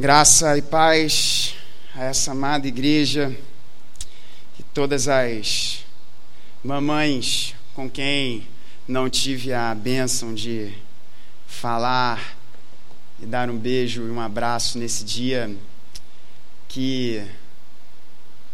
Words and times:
Graça 0.00 0.56
e 0.56 0.62
paz 0.62 1.56
a 1.92 2.04
essa 2.04 2.30
amada 2.30 2.68
igreja 2.68 3.36
e 4.56 4.62
todas 4.62 5.08
as 5.08 5.84
mamães 6.62 7.56
com 7.74 7.90
quem 7.90 8.46
não 8.86 9.10
tive 9.10 9.52
a 9.52 9.74
bênção 9.74 10.32
de 10.32 10.72
falar 11.48 12.36
e 13.20 13.26
dar 13.26 13.50
um 13.50 13.58
beijo 13.58 14.06
e 14.06 14.10
um 14.12 14.20
abraço 14.20 14.78
nesse 14.78 15.02
dia 15.02 15.52
que 16.68 17.20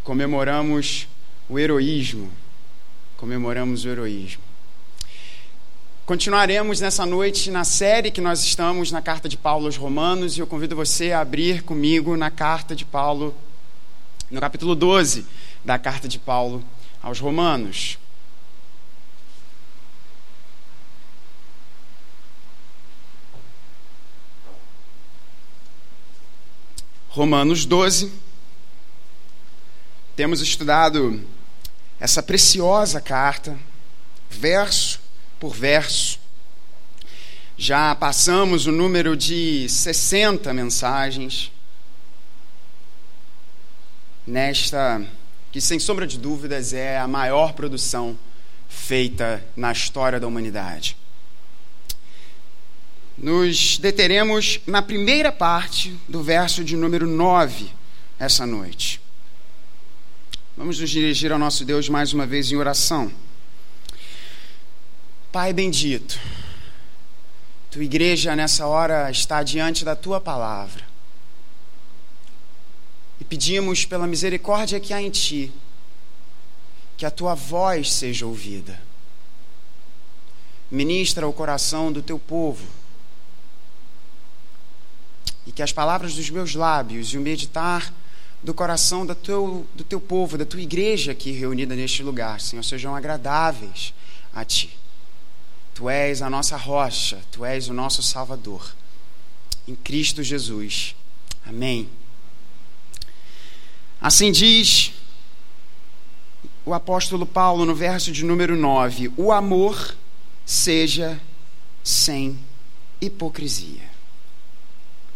comemoramos 0.02 1.06
o 1.46 1.58
heroísmo. 1.58 2.32
Comemoramos 3.18 3.84
o 3.84 3.88
heroísmo. 3.90 4.43
Continuaremos 6.06 6.80
nessa 6.80 7.06
noite 7.06 7.50
na 7.50 7.64
série 7.64 8.10
que 8.10 8.20
nós 8.20 8.40
estamos 8.44 8.92
na 8.92 9.00
carta 9.00 9.26
de 9.26 9.38
Paulo 9.38 9.64
aos 9.64 9.78
Romanos 9.78 10.36
e 10.36 10.40
eu 10.40 10.46
convido 10.46 10.76
você 10.76 11.12
a 11.12 11.20
abrir 11.20 11.62
comigo 11.62 12.14
na 12.14 12.30
carta 12.30 12.76
de 12.76 12.84
Paulo, 12.84 13.34
no 14.30 14.38
capítulo 14.38 14.74
12 14.74 15.26
da 15.64 15.78
carta 15.78 16.06
de 16.06 16.18
Paulo 16.18 16.62
aos 17.02 17.20
Romanos. 17.20 17.98
Romanos 27.08 27.64
12. 27.64 28.12
Temos 30.14 30.42
estudado 30.42 31.26
essa 31.98 32.22
preciosa 32.22 33.00
carta, 33.00 33.58
verso 34.28 35.03
por 35.44 35.54
verso. 35.54 36.18
Já 37.54 37.94
passamos 37.94 38.66
o 38.66 38.72
número 38.72 39.14
de 39.14 39.68
60 39.68 40.54
mensagens 40.54 41.52
nesta 44.26 45.06
que 45.52 45.60
sem 45.60 45.78
sombra 45.78 46.06
de 46.06 46.16
dúvidas 46.16 46.72
é 46.72 46.98
a 46.98 47.06
maior 47.06 47.52
produção 47.52 48.18
feita 48.70 49.46
na 49.54 49.70
história 49.70 50.18
da 50.18 50.26
humanidade. 50.26 50.96
Nos 53.18 53.76
deteremos 53.76 54.60
na 54.66 54.80
primeira 54.80 55.30
parte 55.30 55.94
do 56.08 56.22
verso 56.22 56.64
de 56.64 56.74
número 56.74 57.06
9 57.06 57.70
essa 58.18 58.46
noite. 58.46 58.98
Vamos 60.56 60.80
nos 60.80 60.88
dirigir 60.88 61.30
ao 61.32 61.38
nosso 61.38 61.66
Deus 61.66 61.86
mais 61.90 62.14
uma 62.14 62.24
vez 62.24 62.50
em 62.50 62.56
oração. 62.56 63.12
Pai 65.34 65.52
bendito, 65.52 66.16
tua 67.68 67.82
igreja 67.82 68.36
nessa 68.36 68.68
hora 68.68 69.10
está 69.10 69.42
diante 69.42 69.84
da 69.84 69.96
tua 69.96 70.20
palavra. 70.20 70.84
E 73.18 73.24
pedimos 73.24 73.84
pela 73.84 74.06
misericórdia 74.06 74.78
que 74.78 74.94
há 74.94 75.02
em 75.02 75.10
ti, 75.10 75.52
que 76.96 77.04
a 77.04 77.10
tua 77.10 77.34
voz 77.34 77.92
seja 77.92 78.24
ouvida. 78.24 78.80
Ministra 80.70 81.26
o 81.26 81.32
coração 81.32 81.90
do 81.90 82.00
teu 82.00 82.16
povo. 82.16 82.64
E 85.48 85.50
que 85.50 85.64
as 85.64 85.72
palavras 85.72 86.14
dos 86.14 86.30
meus 86.30 86.54
lábios 86.54 87.08
e 87.08 87.18
o 87.18 87.20
meditar 87.20 87.92
do 88.40 88.54
coração 88.54 89.04
do 89.04 89.16
teu, 89.16 89.66
do 89.74 89.82
teu 89.82 90.00
povo, 90.00 90.38
da 90.38 90.44
tua 90.44 90.60
igreja 90.60 91.10
aqui 91.10 91.32
reunida 91.32 91.74
neste 91.74 92.04
lugar, 92.04 92.40
Senhor, 92.40 92.62
sejam 92.62 92.94
agradáveis 92.94 93.92
a 94.32 94.44
ti. 94.44 94.83
Tu 95.74 95.90
és 95.90 96.22
a 96.22 96.30
nossa 96.30 96.56
rocha, 96.56 97.20
tu 97.32 97.44
és 97.44 97.68
o 97.68 97.74
nosso 97.74 98.02
Salvador. 98.02 98.74
Em 99.66 99.74
Cristo 99.74 100.22
Jesus. 100.22 100.94
Amém. 101.44 101.88
Assim 104.00 104.30
diz 104.30 104.92
o 106.64 106.72
apóstolo 106.72 107.26
Paulo 107.26 107.64
no 107.64 107.74
verso 107.74 108.12
de 108.12 108.24
número 108.24 108.56
9: 108.56 109.12
O 109.16 109.32
amor 109.32 109.96
seja 110.46 111.20
sem 111.82 112.38
hipocrisia. 113.00 113.90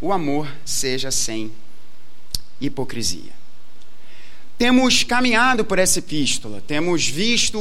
O 0.00 0.12
amor 0.12 0.52
seja 0.64 1.10
sem 1.10 1.52
hipocrisia. 2.60 3.37
Temos 4.58 5.04
caminhado 5.04 5.64
por 5.64 5.78
essa 5.78 6.00
epístola, 6.00 6.60
temos 6.66 7.06
visto 7.06 7.60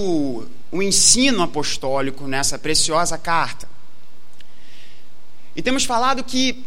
o 0.72 0.82
ensino 0.82 1.44
apostólico 1.44 2.28
nessa 2.28 2.58
preciosa 2.58 3.20
carta. 3.20 3.70
E 5.56 5.62
temos 5.62 5.86
falado 5.86 6.24
que, 6.24 6.66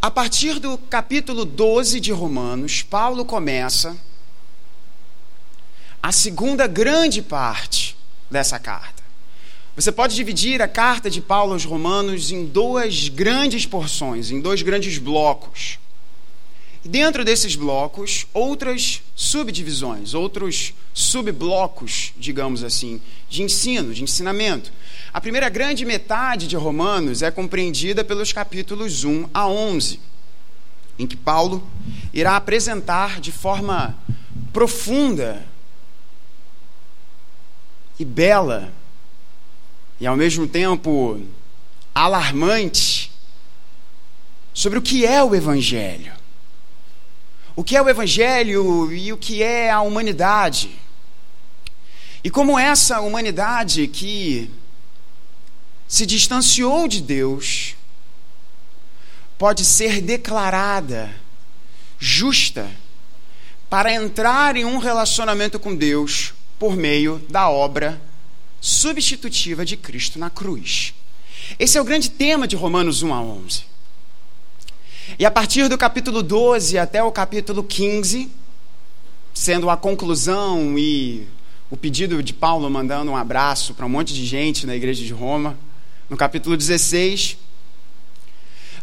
a 0.00 0.10
partir 0.10 0.58
do 0.58 0.76
capítulo 0.76 1.44
12 1.44 2.00
de 2.00 2.10
Romanos, 2.10 2.82
Paulo 2.82 3.24
começa 3.24 3.96
a 6.02 6.10
segunda 6.10 6.66
grande 6.66 7.22
parte 7.22 7.96
dessa 8.28 8.58
carta. 8.58 9.00
Você 9.76 9.92
pode 9.92 10.16
dividir 10.16 10.60
a 10.60 10.66
carta 10.66 11.08
de 11.08 11.20
Paulo 11.20 11.52
aos 11.52 11.64
Romanos 11.64 12.32
em 12.32 12.44
duas 12.44 13.08
grandes 13.08 13.64
porções, 13.64 14.32
em 14.32 14.40
dois 14.40 14.60
grandes 14.60 14.98
blocos. 14.98 15.78
E 16.84 16.88
dentro 16.88 17.24
desses 17.24 17.54
blocos, 17.54 18.26
outras 18.34 19.02
subdivisões, 19.14 20.14
outros 20.14 20.74
subblocos, 20.92 22.12
digamos 22.18 22.64
assim, 22.64 23.00
de 23.28 23.42
ensino, 23.42 23.94
de 23.94 24.02
ensinamento. 24.02 24.72
A 25.14 25.20
primeira 25.20 25.48
grande 25.48 25.84
metade 25.84 26.48
de 26.48 26.56
Romanos 26.56 27.22
é 27.22 27.30
compreendida 27.30 28.02
pelos 28.02 28.32
capítulos 28.32 29.04
1 29.04 29.28
a 29.32 29.46
11, 29.46 30.00
em 30.98 31.06
que 31.06 31.16
Paulo 31.16 31.64
irá 32.12 32.34
apresentar 32.34 33.20
de 33.20 33.30
forma 33.30 33.96
profunda 34.52 35.46
e 37.96 38.04
bela, 38.04 38.72
e 40.00 40.06
ao 40.06 40.16
mesmo 40.16 40.48
tempo 40.48 41.20
alarmante, 41.94 43.12
sobre 44.52 44.80
o 44.80 44.82
que 44.82 45.06
é 45.06 45.22
o 45.22 45.32
Evangelho 45.32 46.21
o 47.54 47.62
que 47.62 47.76
é 47.76 47.82
o 47.82 47.88
Evangelho 47.88 48.92
e 48.92 49.12
o 49.12 49.16
que 49.16 49.42
é 49.42 49.70
a 49.70 49.80
humanidade. 49.80 50.70
E 52.24 52.30
como 52.30 52.58
essa 52.58 53.00
humanidade 53.00 53.88
que 53.88 54.50
se 55.88 56.06
distanciou 56.06 56.88
de 56.88 57.02
Deus 57.02 57.74
pode 59.36 59.64
ser 59.64 60.00
declarada 60.00 61.14
justa 61.98 62.70
para 63.68 63.92
entrar 63.92 64.56
em 64.56 64.64
um 64.64 64.78
relacionamento 64.78 65.58
com 65.58 65.74
Deus 65.74 66.32
por 66.58 66.76
meio 66.76 67.18
da 67.28 67.48
obra 67.48 68.00
substitutiva 68.60 69.64
de 69.64 69.76
Cristo 69.76 70.18
na 70.18 70.30
cruz. 70.30 70.94
Esse 71.58 71.76
é 71.76 71.80
o 71.80 71.84
grande 71.84 72.08
tema 72.08 72.46
de 72.46 72.54
Romanos 72.54 73.02
1 73.02 73.12
a 73.12 73.20
11. 73.20 73.71
E 75.18 75.26
a 75.26 75.30
partir 75.30 75.68
do 75.68 75.76
capítulo 75.76 76.22
12 76.22 76.78
até 76.78 77.02
o 77.02 77.12
capítulo 77.12 77.62
15, 77.62 78.30
sendo 79.34 79.68
a 79.68 79.76
conclusão 79.76 80.78
e 80.78 81.26
o 81.70 81.76
pedido 81.76 82.22
de 82.22 82.32
Paulo 82.32 82.68
mandando 82.70 83.10
um 83.10 83.16
abraço 83.16 83.74
para 83.74 83.86
um 83.86 83.88
monte 83.88 84.14
de 84.14 84.24
gente 84.24 84.66
na 84.66 84.76
igreja 84.76 85.04
de 85.04 85.12
Roma, 85.12 85.58
no 86.08 86.16
capítulo 86.16 86.56
16, 86.56 87.36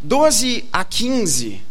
12 0.02 0.66
a 0.72 0.84
15, 0.84 1.62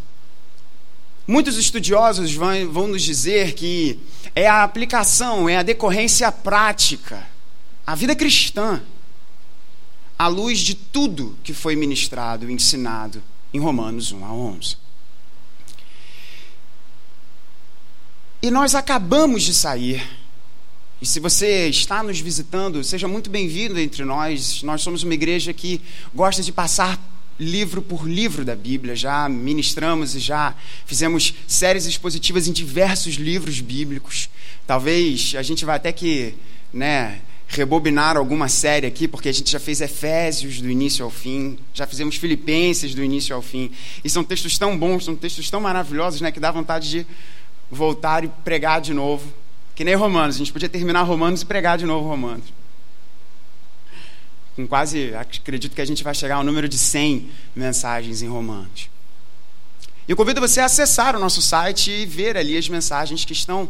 muitos 1.26 1.56
estudiosos 1.56 2.32
vão, 2.32 2.86
nos 2.88 3.02
dizer 3.02 3.54
que 3.54 3.98
é 4.34 4.48
a 4.48 4.62
aplicação, 4.62 5.48
é 5.48 5.56
a 5.56 5.62
decorrência 5.62 6.30
prática, 6.32 7.26
a 7.86 7.94
vida 7.94 8.14
cristã, 8.14 8.82
à 10.18 10.26
luz 10.26 10.58
de 10.58 10.74
tudo 10.74 11.36
que 11.44 11.52
foi 11.52 11.76
ministrado, 11.76 12.50
ensinado 12.50 13.22
em 13.52 13.58
Romanos 13.58 14.12
1 14.12 14.24
a 14.24 14.32
11. 14.32 14.76
E 18.40 18.50
nós 18.50 18.74
acabamos 18.74 19.42
de 19.42 19.52
sair. 19.52 20.02
E 21.00 21.06
se 21.06 21.20
você 21.20 21.68
está 21.68 22.02
nos 22.02 22.20
visitando, 22.20 22.82
seja 22.84 23.08
muito 23.08 23.30
bem-vindo 23.30 23.78
entre 23.78 24.04
nós. 24.04 24.62
Nós 24.62 24.82
somos 24.82 25.02
uma 25.02 25.14
igreja 25.14 25.52
que 25.52 25.80
gosta 26.14 26.42
de 26.42 26.52
passar 26.52 27.00
livro 27.38 27.80
por 27.80 28.08
livro 28.08 28.44
da 28.44 28.56
Bíblia. 28.56 28.96
Já 28.96 29.28
ministramos 29.28 30.14
e 30.14 30.20
já 30.20 30.54
fizemos 30.86 31.34
séries 31.46 31.86
expositivas 31.86 32.48
em 32.48 32.52
diversos 32.52 33.14
livros 33.14 33.60
bíblicos. 33.60 34.28
Talvez 34.66 35.34
a 35.36 35.42
gente 35.42 35.64
vai 35.64 35.76
até 35.76 35.92
que, 35.92 36.34
né, 36.72 37.20
rebobinar 37.48 38.18
alguma 38.18 38.46
série 38.46 38.86
aqui, 38.86 39.08
porque 39.08 39.28
a 39.28 39.32
gente 39.32 39.50
já 39.50 39.58
fez 39.58 39.80
Efésios 39.80 40.60
do 40.60 40.70
início 40.70 41.02
ao 41.02 41.10
fim, 41.10 41.58
já 41.72 41.86
fizemos 41.86 42.16
Filipenses 42.16 42.94
do 42.94 43.02
início 43.02 43.34
ao 43.34 43.40
fim. 43.40 43.72
E 44.04 44.10
são 44.10 44.22
textos 44.22 44.58
tão 44.58 44.78
bons, 44.78 45.06
são 45.06 45.16
textos 45.16 45.48
tão 45.50 45.60
maravilhosos, 45.60 46.20
né, 46.20 46.30
que 46.30 46.38
dá 46.38 46.50
vontade 46.50 46.90
de 46.90 47.06
voltar 47.70 48.22
e 48.22 48.28
pregar 48.28 48.82
de 48.82 48.92
novo. 48.92 49.32
Que 49.74 49.82
nem 49.82 49.94
Romanos, 49.94 50.36
a 50.36 50.38
gente 50.38 50.52
podia 50.52 50.68
terminar 50.68 51.02
Romanos 51.02 51.40
e 51.40 51.46
pregar 51.46 51.78
de 51.78 51.86
novo 51.86 52.06
Romanos. 52.06 52.44
Com 54.54 54.66
quase, 54.66 55.14
acredito 55.14 55.74
que 55.74 55.80
a 55.80 55.86
gente 55.86 56.04
vai 56.04 56.14
chegar 56.14 56.36
ao 56.36 56.44
número 56.44 56.68
de 56.68 56.76
100 56.76 57.30
mensagens 57.56 58.20
em 58.20 58.28
Romanos. 58.28 58.90
Eu 60.06 60.16
convido 60.16 60.40
você 60.40 60.60
a 60.60 60.66
acessar 60.66 61.16
o 61.16 61.18
nosso 61.18 61.40
site 61.40 61.90
e 61.90 62.04
ver 62.04 62.36
ali 62.36 62.58
as 62.58 62.68
mensagens 62.68 63.24
que 63.24 63.32
estão 63.32 63.68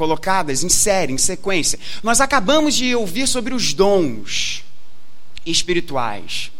colocadas 0.00 0.64
em 0.64 0.70
série, 0.70 1.12
em 1.12 1.18
sequência. 1.18 1.78
Nós 2.02 2.22
acabamos 2.22 2.74
de 2.74 2.94
ouvir 2.94 3.28
sobre 3.28 3.52
os 3.52 3.74
dons 3.74 4.64
espirituais. 5.44 6.50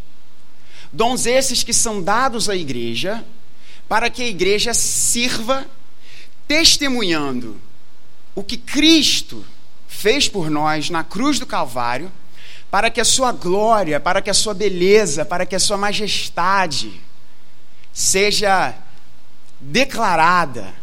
Dons 0.93 1.25
esses 1.25 1.63
que 1.63 1.73
são 1.73 2.03
dados 2.03 2.51
à 2.51 2.55
igreja 2.55 3.25
para 3.89 4.11
que 4.11 4.23
a 4.23 4.29
igreja 4.29 4.75
sirva 4.75 5.67
testemunhando 6.47 7.59
o 8.35 8.45
que 8.45 8.59
Cristo 8.59 9.43
fez 9.89 10.29
por 10.29 10.51
nós 10.51 10.91
na 10.91 11.03
cruz 11.03 11.39
do 11.39 11.47
Calvário, 11.47 12.13
para 12.71 12.91
que 12.91 13.01
a 13.01 13.07
sua 13.07 13.33
glória, 13.33 13.99
para 13.99 14.21
que 14.21 14.29
a 14.29 14.35
sua 14.35 14.53
beleza, 14.53 15.25
para 15.25 15.47
que 15.47 15.57
a 15.57 15.59
sua 15.59 15.79
majestade 15.79 17.01
seja 17.91 18.75
declarada, 19.59 20.75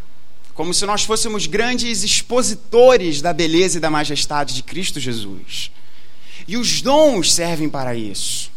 como 0.58 0.74
se 0.74 0.88
nós 0.88 1.04
fôssemos 1.04 1.46
grandes 1.46 2.04
expositores 2.04 3.22
da 3.22 3.32
beleza 3.32 3.78
e 3.78 3.80
da 3.80 3.92
majestade 3.92 4.56
de 4.56 4.64
Cristo 4.64 5.00
Jesus. 5.00 5.70
E 6.48 6.58
os 6.58 6.82
dons 6.82 7.32
servem 7.32 7.70
para 7.70 7.94
isso. 7.94 8.52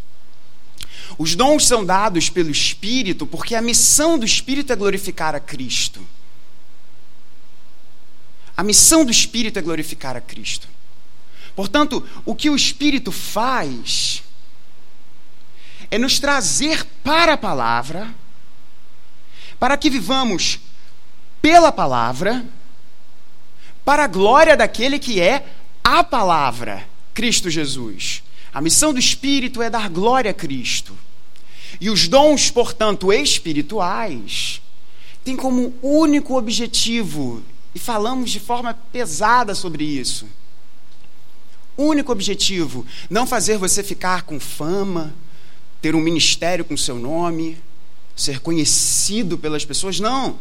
Os 1.19 1.35
dons 1.35 1.67
são 1.67 1.85
dados 1.85 2.31
pelo 2.31 2.51
Espírito 2.51 3.27
porque 3.27 3.55
a 3.55 3.61
missão 3.61 4.19
do 4.19 4.25
Espírito 4.25 4.73
é 4.73 4.77
glorificar 4.77 5.35
a 5.35 5.41
Cristo. 5.41 6.01
A 8.57 8.63
missão 8.63 9.05
do 9.05 9.11
Espírito 9.11 9.59
é 9.59 9.63
glorificar 9.63 10.17
a 10.17 10.23
Cristo. 10.23 10.67
Portanto, 11.55 12.03
o 12.25 12.35
que 12.35 12.49
o 12.49 12.57
Espírito 12.57 13.13
faz 13.13 14.23
é 15.91 15.99
nos 15.99 16.19
trazer 16.19 16.83
para 17.05 17.35
a 17.35 17.39
palavra, 17.39 18.09
para 19.59 19.77
que 19.77 19.91
vivamos 19.91 20.61
pela 21.41 21.73
palavra, 21.73 22.45
para 23.85 24.05
a 24.05 24.09
glória 24.09 24.57
daquele 24.57 24.99
que 24.99 25.21
é 25.21 25.45
a 25.83 26.05
palavra, 26.05 26.87
Cristo 27.15 27.51
Jesus. 27.51 28.23
A 28.53 28.61
missão 28.61 28.93
do 28.93 28.99
Espírito 28.99 29.63
é 29.63 29.71
dar 29.71 29.89
glória 29.89 30.31
a 30.31 30.35
Cristo. 30.35 30.97
E 31.81 31.89
os 31.89 32.09
dons, 32.09 32.51
portanto, 32.51 33.13
espirituais, 33.13 34.61
têm 35.25 35.37
como 35.37 35.75
único 35.83 36.37
objetivo 36.37 37.43
e 37.75 37.79
falamos 37.79 38.31
de 38.31 38.41
forma 38.41 38.75
pesada 38.93 39.55
sobre 39.55 39.85
isso. 39.85 40.27
Único 41.77 42.13
objetivo: 42.13 42.85
não 43.09 43.27
fazer 43.27 43.57
você 43.57 43.83
ficar 43.83 44.23
com 44.23 44.41
fama, 44.41 45.15
ter 45.81 45.95
um 45.95 46.01
ministério 46.01 46.65
com 46.65 46.77
seu 46.77 46.99
nome, 46.99 47.57
ser 48.17 48.41
conhecido 48.41 49.39
pelas 49.39 49.65
pessoas. 49.65 50.01
Não. 50.01 50.39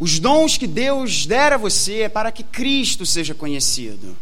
Os 0.00 0.18
dons 0.18 0.56
que 0.56 0.66
Deus 0.66 1.26
der 1.26 1.52
a 1.52 1.58
você 1.58 2.00
é 2.00 2.08
para 2.08 2.32
que 2.32 2.42
Cristo 2.42 3.04
seja 3.04 3.34
conhecido. 3.34 4.16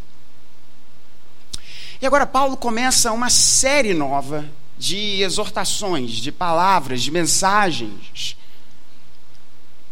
E 2.02 2.06
agora 2.06 2.26
Paulo 2.26 2.56
começa 2.56 3.12
uma 3.12 3.30
série 3.30 3.94
nova 3.94 4.44
de 4.76 5.22
exortações, 5.22 6.12
de 6.12 6.32
palavras, 6.32 7.00
de 7.02 7.12
mensagens 7.12 8.36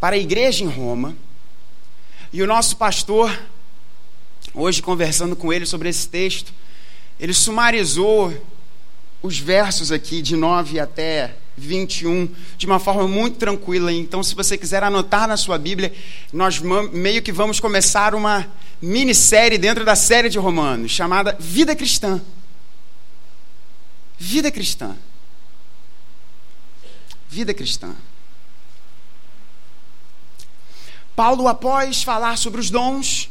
para 0.01 0.17
a 0.17 0.19
igreja 0.19 0.63
em 0.63 0.69
Roma 0.69 1.17
e 2.33 2.43
o 2.43 2.47
nosso 2.47 2.77
pastor, 2.77 3.37
hoje 4.53 4.83
conversando 4.83 5.35
com 5.35 5.53
ele 5.53 5.65
sobre 5.65 5.89
esse 5.89 6.09
texto, 6.09 6.53
ele 7.19 7.33
sumarizou 7.33 8.35
os 9.23 9.39
versos 9.39 9.91
aqui 9.91 10.21
de 10.21 10.37
9 10.37 10.79
até 10.79 11.37
21 11.57 12.29
de 12.57 12.67
uma 12.67 12.79
forma 12.79 13.09
muito 13.09 13.39
tranquila. 13.39 13.93
Então, 13.93 14.23
se 14.23 14.35
você 14.35 14.59
quiser 14.59 14.83
anotar 14.83 15.27
na 15.27 15.37
sua 15.37 15.59
Bíblia, 15.59 15.93
nós 16.33 16.61
meio 16.93 17.23
que 17.23 17.33
vamos 17.33 17.61
começar 17.61 18.15
uma 18.15 18.47
minissérie 18.81 19.59
dentro 19.59 19.85
da 19.85 19.97
série 19.97 20.29
de 20.29 20.39
Romanos, 20.39 20.91
chamada 20.91 21.37
Vida 21.39 21.75
Cristã. 21.75 22.21
Vida 24.19 24.51
cristã. 24.51 24.97
Vida 27.29 27.53
cristã. 27.53 27.95
Paulo, 31.15 31.49
após 31.49 32.03
falar 32.03 32.37
sobre 32.39 32.61
os 32.61 32.71
dons, 32.71 33.31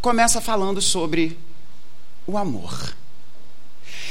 começa 0.00 0.40
falando 0.40 0.80
sobre 0.80 1.38
o 2.26 2.36
amor. 2.36 2.94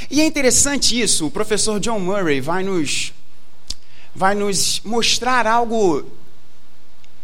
E 0.09 0.21
é 0.21 0.25
interessante 0.25 0.99
isso, 0.99 1.27
o 1.27 1.31
professor 1.31 1.79
John 1.79 1.99
Murray 1.99 2.39
vai 2.39 2.63
nos, 2.63 3.13
vai 4.17 4.33
nos 4.33 4.81
mostrar 4.83 5.45
algo 5.45 6.03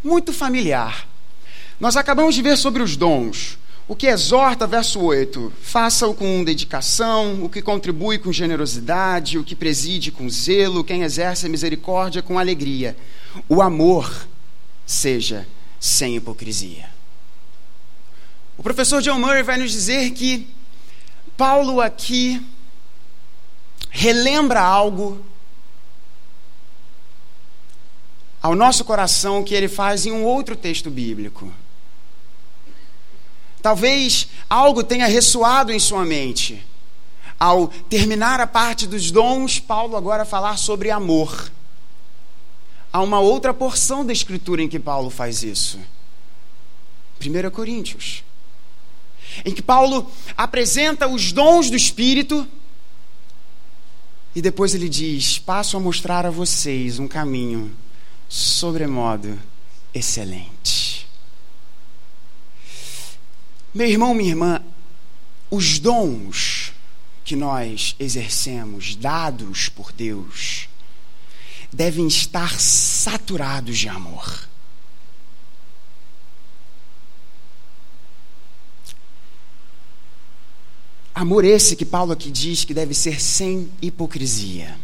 muito 0.03 0.31
familiar. 0.31 1.07
Nós 1.79 1.97
acabamos 1.97 2.35
de 2.35 2.43
ver 2.43 2.55
sobre 2.55 2.83
os 2.83 2.95
dons. 2.95 3.57
O 3.87 3.95
que 3.95 4.05
exorta, 4.05 4.67
verso 4.67 4.99
8: 5.01 5.51
faça-o 5.59 6.13
com 6.13 6.43
dedicação, 6.43 7.43
o 7.43 7.49
que 7.49 7.63
contribui 7.63 8.19
com 8.19 8.31
generosidade, 8.31 9.39
o 9.39 9.43
que 9.43 9.55
preside 9.55 10.11
com 10.11 10.29
zelo, 10.29 10.83
quem 10.83 11.01
exerce 11.01 11.47
a 11.47 11.49
misericórdia 11.49 12.21
com 12.21 12.37
alegria. 12.37 12.95
O 13.49 13.59
amor 13.59 14.27
seja 14.85 15.47
sem 15.79 16.15
hipocrisia. 16.15 16.87
O 18.55 18.61
professor 18.61 19.01
John 19.01 19.17
Murray 19.17 19.41
vai 19.41 19.57
nos 19.57 19.71
dizer 19.71 20.11
que 20.11 20.47
Paulo 21.35 21.81
aqui 21.81 22.39
relembra 23.89 24.61
algo 24.61 25.32
ao 28.43 28.53
nosso 28.53 28.83
coração 28.83 29.41
que 29.41 29.55
ele 29.55 29.69
faz 29.69 30.05
em 30.05 30.11
um 30.11 30.25
outro 30.25 30.53
texto 30.53 30.91
bíblico. 30.91 31.51
Talvez 33.61 34.27
algo 34.49 34.83
tenha 34.83 35.07
ressoado 35.07 35.71
em 35.71 35.79
sua 35.79 36.03
mente. 36.03 36.61
Ao 37.39 37.69
terminar 37.89 38.41
a 38.41 38.47
parte 38.47 38.85
dos 38.85 39.09
dons, 39.09 39.59
Paulo 39.59 39.95
agora 39.95 40.25
falar 40.25 40.57
sobre 40.57 40.91
amor 40.91 41.49
há 42.93 43.01
uma 43.01 43.19
outra 43.19 43.53
porção 43.53 44.05
da 44.05 44.13
Escritura 44.13 44.61
em 44.61 44.69
que 44.69 44.79
Paulo 44.79 45.09
faz 45.09 45.41
isso. 45.41 45.79
1 47.19 47.49
Coríntios. 47.49 48.23
Em 49.43 49.51
que 49.51 49.63
Paulo 49.63 50.11
apresenta 50.37 51.07
os 51.07 51.31
dons 51.31 51.71
do 51.71 51.75
Espírito 51.75 52.47
e 54.35 54.41
depois 54.41 54.75
ele 54.75 54.87
diz: 54.87 55.39
Passo 55.39 55.75
a 55.75 55.79
mostrar 55.79 56.25
a 56.25 56.29
vocês 56.29 56.99
um 56.99 57.07
caminho 57.07 57.75
sobremodo 58.27 59.39
excelente. 59.93 61.07
Meu 63.73 63.87
irmão, 63.87 64.13
minha 64.13 64.29
irmã, 64.29 64.61
os 65.49 65.79
dons 65.79 66.73
que 67.23 67.35
nós 67.35 67.95
exercemos, 67.99 68.95
dados 68.95 69.69
por 69.69 69.91
Deus, 69.91 70.67
devem 71.71 72.07
estar 72.07 72.59
saturados 72.59 73.77
de 73.77 73.89
amor. 73.89 74.47
Amor 81.15 81.45
esse 81.45 81.75
que 81.75 81.85
Paulo 81.85 82.11
aqui 82.11 82.31
diz 82.31 82.65
que 82.65 82.73
deve 82.73 82.93
ser 82.93 83.21
sem 83.21 83.71
hipocrisia. 83.81 84.75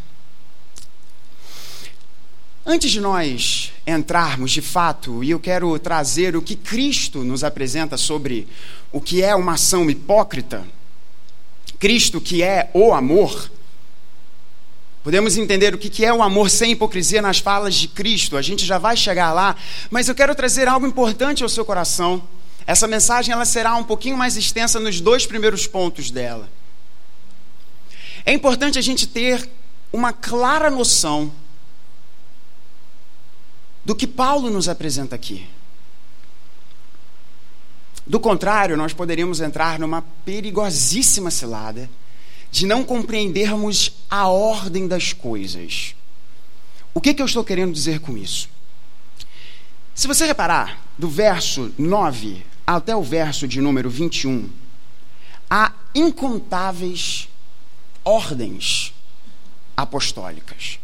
Antes 2.72 2.92
de 2.92 3.02
nós 3.02 3.74
entrarmos 3.88 4.52
de 4.52 4.62
fato, 4.62 5.24
e 5.24 5.32
eu 5.32 5.40
quero 5.40 5.80
trazer 5.80 6.36
o 6.36 6.42
que 6.42 6.56
Cristo 6.56 7.24
nos 7.24 7.44
apresenta 7.44 7.98
sobre 7.98 8.48
o 8.92 9.02
que 9.02 9.24
é 9.24 9.34
uma 9.34 9.54
ação 9.54 9.90
hipócrita, 9.90 10.68
Cristo 11.80 12.22
que 12.22 12.44
é 12.44 12.70
o 12.76 12.94
amor, 12.94 13.50
Podemos 15.04 15.36
entender 15.36 15.74
o 15.74 15.80
que 15.80 16.06
é 16.06 16.14
o 16.14 16.22
amor 16.22 16.48
sem 16.48 16.74
hipocrisia 16.74 17.24
nas 17.24 17.40
falas 17.40 17.74
de 17.74 17.88
Cristo, 17.88 18.38
a 18.38 18.42
gente 18.44 18.64
já 18.64 18.78
vai 18.78 18.96
chegar 18.96 19.34
lá, 19.34 19.56
mas 19.90 20.08
eu 20.08 20.14
quero 20.14 20.36
trazer 20.36 20.68
algo 20.68 20.86
importante 20.86 21.42
ao 21.42 21.50
seu 21.50 21.66
coração. 21.66 22.22
Essa 22.68 22.86
mensagem 22.86 23.34
ela 23.34 23.46
será 23.46 23.76
um 23.78 23.84
pouquinho 23.84 24.16
mais 24.16 24.38
extensa 24.38 24.80
nos 24.80 25.02
dois 25.02 25.26
primeiros 25.26 25.66
pontos 25.66 26.12
dela. 26.12 26.48
É 28.24 28.32
importante 28.32 28.78
a 28.78 28.82
gente 28.82 29.08
ter 29.08 29.50
uma 29.92 30.14
clara 30.14 30.70
noção 30.70 31.32
do 33.90 33.96
que 33.96 34.06
Paulo 34.06 34.52
nos 34.52 34.70
apresenta 34.70 35.16
aqui. 35.16 35.48
Do 38.06 38.20
contrário, 38.20 38.78
nós 38.78 38.94
poderíamos 38.94 39.42
entrar 39.42 39.80
numa 39.80 40.04
perigosíssima 40.24 41.32
cilada 41.32 41.90
de 42.52 42.68
não 42.68 42.84
compreendermos 42.84 43.94
a 44.08 44.28
ordem 44.28 44.88
das 44.88 45.12
coisas. 45.12 45.96
O 46.94 47.02
que, 47.02 47.16
que 47.16 47.22
eu 47.24 47.26
estou 47.26 47.44
querendo 47.44 47.74
dizer 47.74 48.00
com 48.00 48.16
isso? 48.16 48.48
Se 49.96 50.06
você 50.08 50.28
reparar, 50.28 50.86
do 50.96 51.10
verso 51.10 51.74
9 51.76 52.46
até 52.68 52.96
o 52.96 53.02
verso 53.02 53.48
de 53.48 53.60
número 53.60 53.90
21, 53.90 54.52
há 55.50 55.74
incontáveis 55.96 57.28
ordens 58.06 58.94
apostólicas. 59.76 60.78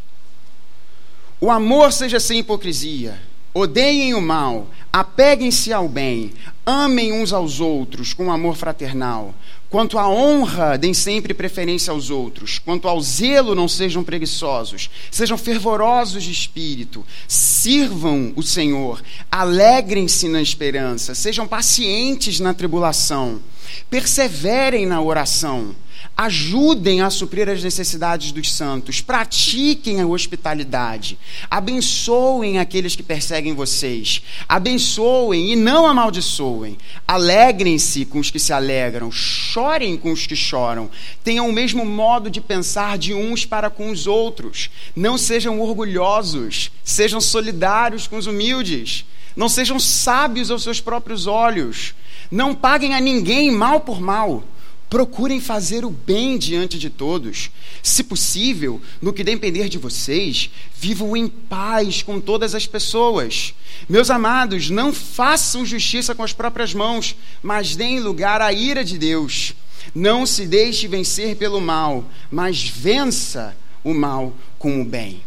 O 1.39 1.51
amor 1.51 1.91
seja 1.91 2.19
sem 2.19 2.39
hipocrisia. 2.39 3.19
Odeiem 3.53 4.13
o 4.13 4.21
mal, 4.21 4.69
apeguem-se 4.91 5.71
ao 5.71 5.87
bem, 5.87 6.33
amem 6.65 7.13
uns 7.13 7.31
aos 7.31 7.61
outros 7.61 8.13
com 8.13 8.29
amor 8.29 8.57
fraternal. 8.57 9.33
Quanto 9.69 9.97
à 9.97 10.07
honra, 10.09 10.77
deem 10.77 10.93
sempre 10.93 11.33
preferência 11.33 11.91
aos 11.91 12.09
outros. 12.09 12.59
Quanto 12.59 12.87
ao 12.87 13.01
zelo, 13.01 13.55
não 13.55 13.67
sejam 13.67 14.03
preguiçosos. 14.03 14.89
Sejam 15.11 15.37
fervorosos 15.37 16.23
de 16.23 16.31
espírito. 16.31 17.05
Sirvam 17.27 18.31
o 18.35 18.43
Senhor. 18.43 19.01
Alegrem-se 19.29 20.29
na 20.29 20.41
esperança. 20.41 21.15
Sejam 21.15 21.47
pacientes 21.47 22.39
na 22.39 22.53
tribulação. 22.53 23.41
Perseverem 23.89 24.85
na 24.85 25.01
oração 25.01 25.75
ajudem 26.17 27.01
a 27.01 27.09
suprir 27.09 27.49
as 27.49 27.61
necessidades 27.61 28.31
dos 28.31 28.53
santos, 28.53 29.01
pratiquem 29.01 29.99
a 29.99 30.07
hospitalidade, 30.07 31.19
abençoem 31.49 32.57
aqueles 32.57 32.95
que 32.95 33.03
perseguem 33.03 33.53
vocês, 33.53 34.21
abençoem 34.47 35.51
e 35.51 35.55
não 35.57 35.85
amaldiçoem, 35.85 36.77
alegrem-se 37.05 38.05
com 38.05 38.19
os 38.19 38.31
que 38.31 38.39
se 38.39 38.53
alegram, 38.53 39.11
chorem 39.11 39.97
com 39.97 40.11
os 40.11 40.25
que 40.25 40.37
choram, 40.37 40.89
tenham 41.21 41.49
o 41.49 41.53
mesmo 41.53 41.85
modo 41.85 42.29
de 42.29 42.39
pensar 42.39 42.97
de 42.97 43.13
uns 43.13 43.45
para 43.45 43.69
com 43.69 43.89
os 43.89 44.07
outros, 44.07 44.69
não 44.95 45.17
sejam 45.17 45.59
orgulhosos, 45.59 46.71
sejam 46.81 47.19
solidários 47.19 48.07
com 48.07 48.15
os 48.15 48.25
humildes, 48.25 49.05
não 49.35 49.49
sejam 49.49 49.77
sábios 49.77 50.49
aos 50.49 50.63
seus 50.63 50.79
próprios 50.79 51.27
olhos, 51.27 51.93
não 52.31 52.55
paguem 52.55 52.95
a 52.95 53.01
ninguém 53.01 53.51
mal 53.51 53.81
por 53.81 53.99
mal 53.99 54.45
Procurem 54.89 55.39
fazer 55.39 55.83
o 55.83 55.89
bem 55.89 56.37
diante 56.37 56.77
de 56.77 56.89
todos. 56.89 57.49
Se 57.81 58.03
possível, 58.03 58.81
no 59.01 59.11
que 59.11 59.23
depender 59.23 59.67
de 59.67 59.77
vocês, 59.77 60.49
vivam 60.75 61.17
em 61.17 61.27
paz 61.27 62.01
com 62.03 62.19
todas 62.21 62.53
as 62.53 62.67
pessoas. 62.67 63.53
Meus 63.89 64.09
amados, 64.09 64.69
não 64.69 64.93
façam 64.93 65.65
justiça 65.65 66.13
com 66.13 66.23
as 66.23 66.33
próprias 66.33 66.73
mãos, 66.73 67.15
mas 67.41 67.75
deem 67.75 67.99
lugar 67.99 68.41
à 68.41 68.53
ira 68.53 68.83
de 68.83 68.97
Deus. 68.97 69.53
Não 69.93 70.25
se 70.25 70.45
deixe 70.45 70.87
vencer 70.87 71.35
pelo 71.35 71.59
mal, 71.59 72.05
mas 72.31 72.63
vença 72.63 73.55
o 73.83 73.93
mal 73.93 74.33
com 74.57 74.81
o 74.81 74.85
bem. 74.85 75.21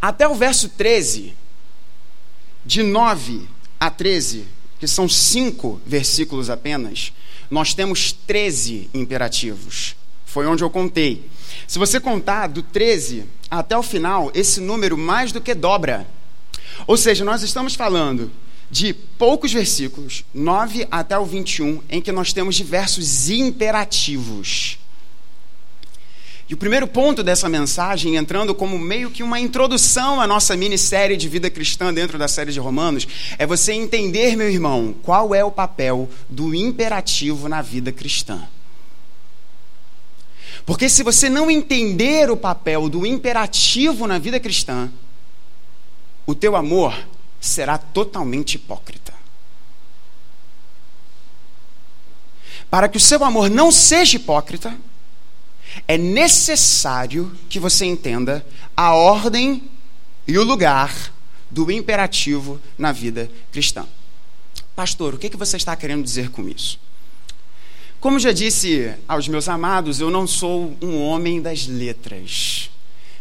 Até 0.00 0.26
o 0.26 0.34
verso 0.34 0.68
13, 0.68 1.34
de 2.64 2.82
9 2.82 3.48
a 3.78 3.90
13, 3.90 4.46
que 4.82 4.88
são 4.88 5.08
cinco 5.08 5.80
versículos 5.86 6.50
apenas, 6.50 7.12
nós 7.48 7.72
temos 7.72 8.10
13 8.10 8.90
imperativos. 8.92 9.94
Foi 10.26 10.44
onde 10.44 10.64
eu 10.64 10.68
contei. 10.68 11.30
Se 11.68 11.78
você 11.78 12.00
contar 12.00 12.48
do 12.48 12.64
13 12.64 13.24
até 13.48 13.78
o 13.78 13.82
final, 13.84 14.32
esse 14.34 14.60
número 14.60 14.98
mais 14.98 15.30
do 15.30 15.40
que 15.40 15.54
dobra. 15.54 16.04
Ou 16.84 16.96
seja, 16.96 17.24
nós 17.24 17.44
estamos 17.44 17.76
falando 17.76 18.28
de 18.72 18.92
poucos 18.92 19.52
versículos, 19.52 20.24
9 20.34 20.88
até 20.90 21.16
o 21.16 21.24
21, 21.24 21.80
em 21.88 22.02
que 22.02 22.10
nós 22.10 22.32
temos 22.32 22.56
diversos 22.56 23.30
imperativos. 23.30 24.80
E 26.52 26.54
o 26.54 26.58
primeiro 26.58 26.86
ponto 26.86 27.22
dessa 27.22 27.48
mensagem, 27.48 28.16
entrando 28.16 28.54
como 28.54 28.78
meio 28.78 29.10
que 29.10 29.22
uma 29.22 29.40
introdução 29.40 30.20
à 30.20 30.26
nossa 30.26 30.54
minissérie 30.54 31.16
de 31.16 31.26
vida 31.26 31.48
cristã 31.48 31.94
dentro 31.94 32.18
da 32.18 32.28
série 32.28 32.52
de 32.52 32.60
Romanos, 32.60 33.08
é 33.38 33.46
você 33.46 33.72
entender, 33.72 34.36
meu 34.36 34.50
irmão, 34.50 34.94
qual 35.02 35.34
é 35.34 35.42
o 35.42 35.50
papel 35.50 36.10
do 36.28 36.54
imperativo 36.54 37.48
na 37.48 37.62
vida 37.62 37.90
cristã. 37.90 38.46
Porque 40.66 40.90
se 40.90 41.02
você 41.02 41.30
não 41.30 41.50
entender 41.50 42.30
o 42.30 42.36
papel 42.36 42.86
do 42.90 43.06
imperativo 43.06 44.06
na 44.06 44.18
vida 44.18 44.38
cristã, 44.38 44.92
o 46.26 46.34
teu 46.34 46.54
amor 46.54 46.94
será 47.40 47.78
totalmente 47.78 48.56
hipócrita. 48.56 49.14
Para 52.68 52.90
que 52.90 52.98
o 52.98 53.00
seu 53.00 53.24
amor 53.24 53.48
não 53.48 53.72
seja 53.72 54.16
hipócrita, 54.16 54.76
é 55.86 55.96
necessário 55.98 57.32
que 57.48 57.58
você 57.58 57.84
entenda 57.84 58.44
a 58.76 58.94
ordem 58.94 59.68
e 60.26 60.38
o 60.38 60.44
lugar 60.44 61.12
do 61.50 61.70
imperativo 61.70 62.60
na 62.78 62.92
vida 62.92 63.30
cristã. 63.50 63.86
Pastor, 64.74 65.14
o 65.14 65.18
que, 65.18 65.36
você 65.36 65.56
está 65.56 65.76
querendo 65.76 66.02
dizer 66.02 66.30
com 66.30 66.48
isso? 66.48 66.80
Como 68.00 68.18
já 68.18 68.32
disse 68.32 68.94
aos 69.06 69.28
meus 69.28 69.48
amados, 69.48 70.00
eu 70.00 70.10
não 70.10 70.26
sou 70.26 70.76
um 70.80 71.00
homem 71.02 71.40
das 71.40 71.66
letras. 71.66 72.70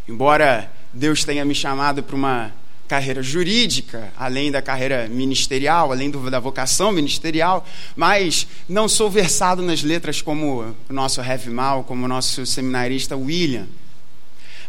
Embora 0.08 0.72
Deus 0.94 1.24
tenha 1.24 1.46
me 1.46 1.54
chamado 1.54 2.02
para 2.02 2.16
uma 2.16 2.54
carreira 2.92 3.24
jurídica, 3.24 4.12
além 4.18 4.52
da 4.52 4.62
carreira 4.62 5.08
ministerial, 5.08 5.94
além 5.94 6.12
do, 6.12 6.30
da 6.30 6.42
vocação 6.42 6.92
ministerial, 6.92 7.66
mas 7.96 8.46
não 8.68 8.90
sou 8.90 9.10
versado 9.10 9.62
nas 9.62 9.82
letras 9.82 10.22
como 10.22 10.76
o 10.90 10.94
nosso 10.94 11.22
Heavy 11.22 11.52
Mal, 11.52 11.86
como 11.86 12.04
o 12.04 12.08
nosso 12.10 12.46
seminarista 12.46 13.16
William. 13.16 13.66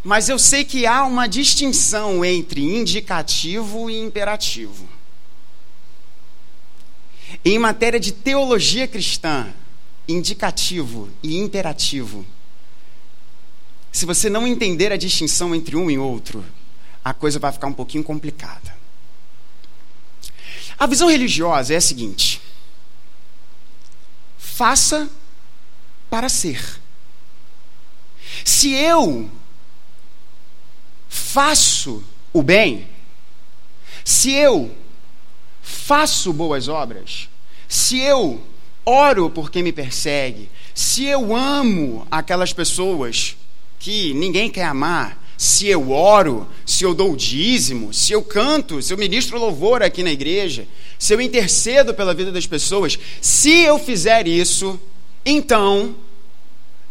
Mas 0.04 0.28
eu 0.28 0.38
sei 0.38 0.62
que 0.62 0.86
há 0.86 1.04
uma 1.04 1.26
distinção 1.26 2.24
entre 2.24 2.62
indicativo 2.62 3.90
e 3.90 3.98
imperativo. 3.98 4.88
Em 7.44 7.58
matéria 7.58 7.98
de 7.98 8.12
teologia 8.12 8.86
cristã, 8.86 9.48
indicativo 10.06 11.08
e 11.24 11.38
imperativo, 11.38 12.24
se 13.90 14.06
você 14.06 14.30
não 14.30 14.46
entender 14.46 14.92
a 14.92 14.96
distinção 14.96 15.52
entre 15.52 15.74
um 15.74 15.90
e 15.90 15.98
outro, 15.98 16.44
a 17.04 17.12
coisa 17.12 17.38
vai 17.38 17.52
ficar 17.52 17.66
um 17.66 17.72
pouquinho 17.72 18.04
complicada. 18.04 18.76
A 20.78 20.86
visão 20.86 21.08
religiosa 21.08 21.74
é 21.74 21.76
a 21.76 21.80
seguinte: 21.80 22.40
faça 24.38 25.08
para 26.10 26.28
ser. 26.28 26.80
Se 28.44 28.72
eu 28.72 29.30
faço 31.08 32.02
o 32.32 32.42
bem, 32.42 32.88
se 34.04 34.32
eu 34.32 34.74
faço 35.62 36.32
boas 36.32 36.68
obras, 36.68 37.28
se 37.68 37.98
eu 37.98 38.44
oro 38.84 39.30
por 39.30 39.50
quem 39.50 39.62
me 39.62 39.72
persegue, 39.72 40.50
se 40.74 41.04
eu 41.04 41.34
amo 41.34 42.06
aquelas 42.10 42.52
pessoas 42.52 43.36
que 43.78 44.14
ninguém 44.14 44.50
quer 44.50 44.64
amar, 44.64 45.21
se 45.42 45.66
eu 45.66 45.90
oro, 45.90 46.46
se 46.64 46.84
eu 46.84 46.94
dou 46.94 47.14
o 47.14 47.16
dízimo, 47.16 47.92
se 47.92 48.12
eu 48.12 48.22
canto, 48.22 48.80
se 48.80 48.92
eu 48.92 48.96
ministro 48.96 49.40
louvor 49.40 49.82
aqui 49.82 50.00
na 50.00 50.12
igreja, 50.12 50.68
se 50.96 51.12
eu 51.12 51.20
intercedo 51.20 51.92
pela 51.92 52.14
vida 52.14 52.30
das 52.30 52.46
pessoas, 52.46 52.96
se 53.20 53.50
eu 53.50 53.76
fizer 53.76 54.28
isso, 54.28 54.80
então 55.26 55.96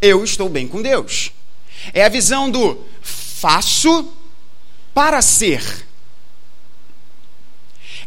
eu 0.01 0.22
estou 0.22 0.50
bem 0.50 0.67
com 0.67 0.81
Deus. 0.81 1.31
É 1.93 2.03
a 2.03 2.10
visão 2.10 2.51
do 2.51 2.77
faço 3.01 4.12
para 4.93 5.22
ser. 5.22 5.88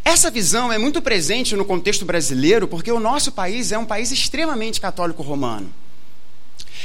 Essa 0.05 0.31
visão 0.31 0.71
é 0.71 0.77
muito 0.77 1.01
presente 1.01 1.57
no 1.57 1.65
contexto 1.65 2.05
brasileiro 2.05 2.69
porque 2.69 2.93
o 2.93 3.01
nosso 3.01 3.33
país 3.33 3.73
é 3.73 3.79
um 3.79 3.87
país 3.87 4.13
extremamente 4.13 4.79
católico 4.79 5.23
romano. 5.23 5.73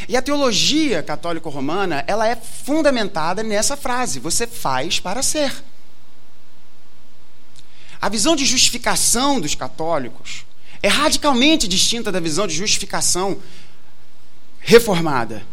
E 0.07 0.15
a 0.15 0.21
teologia 0.21 1.03
católico-romana, 1.03 2.03
ela 2.07 2.27
é 2.27 2.35
fundamentada 2.35 3.43
nessa 3.43 3.75
frase: 3.75 4.19
você 4.19 4.47
faz 4.47 4.99
para 4.99 5.21
ser. 5.21 5.53
A 8.01 8.07
visão 8.07 8.35
de 8.35 8.45
justificação 8.45 9.41
dos 9.41 9.55
católicos 9.55 10.45
é 10.81 10.87
radicalmente 10.87 11.67
distinta 11.67 12.11
da 12.11 12.19
visão 12.19 12.47
de 12.47 12.55
justificação 12.55 13.37
reformada. 14.59 15.45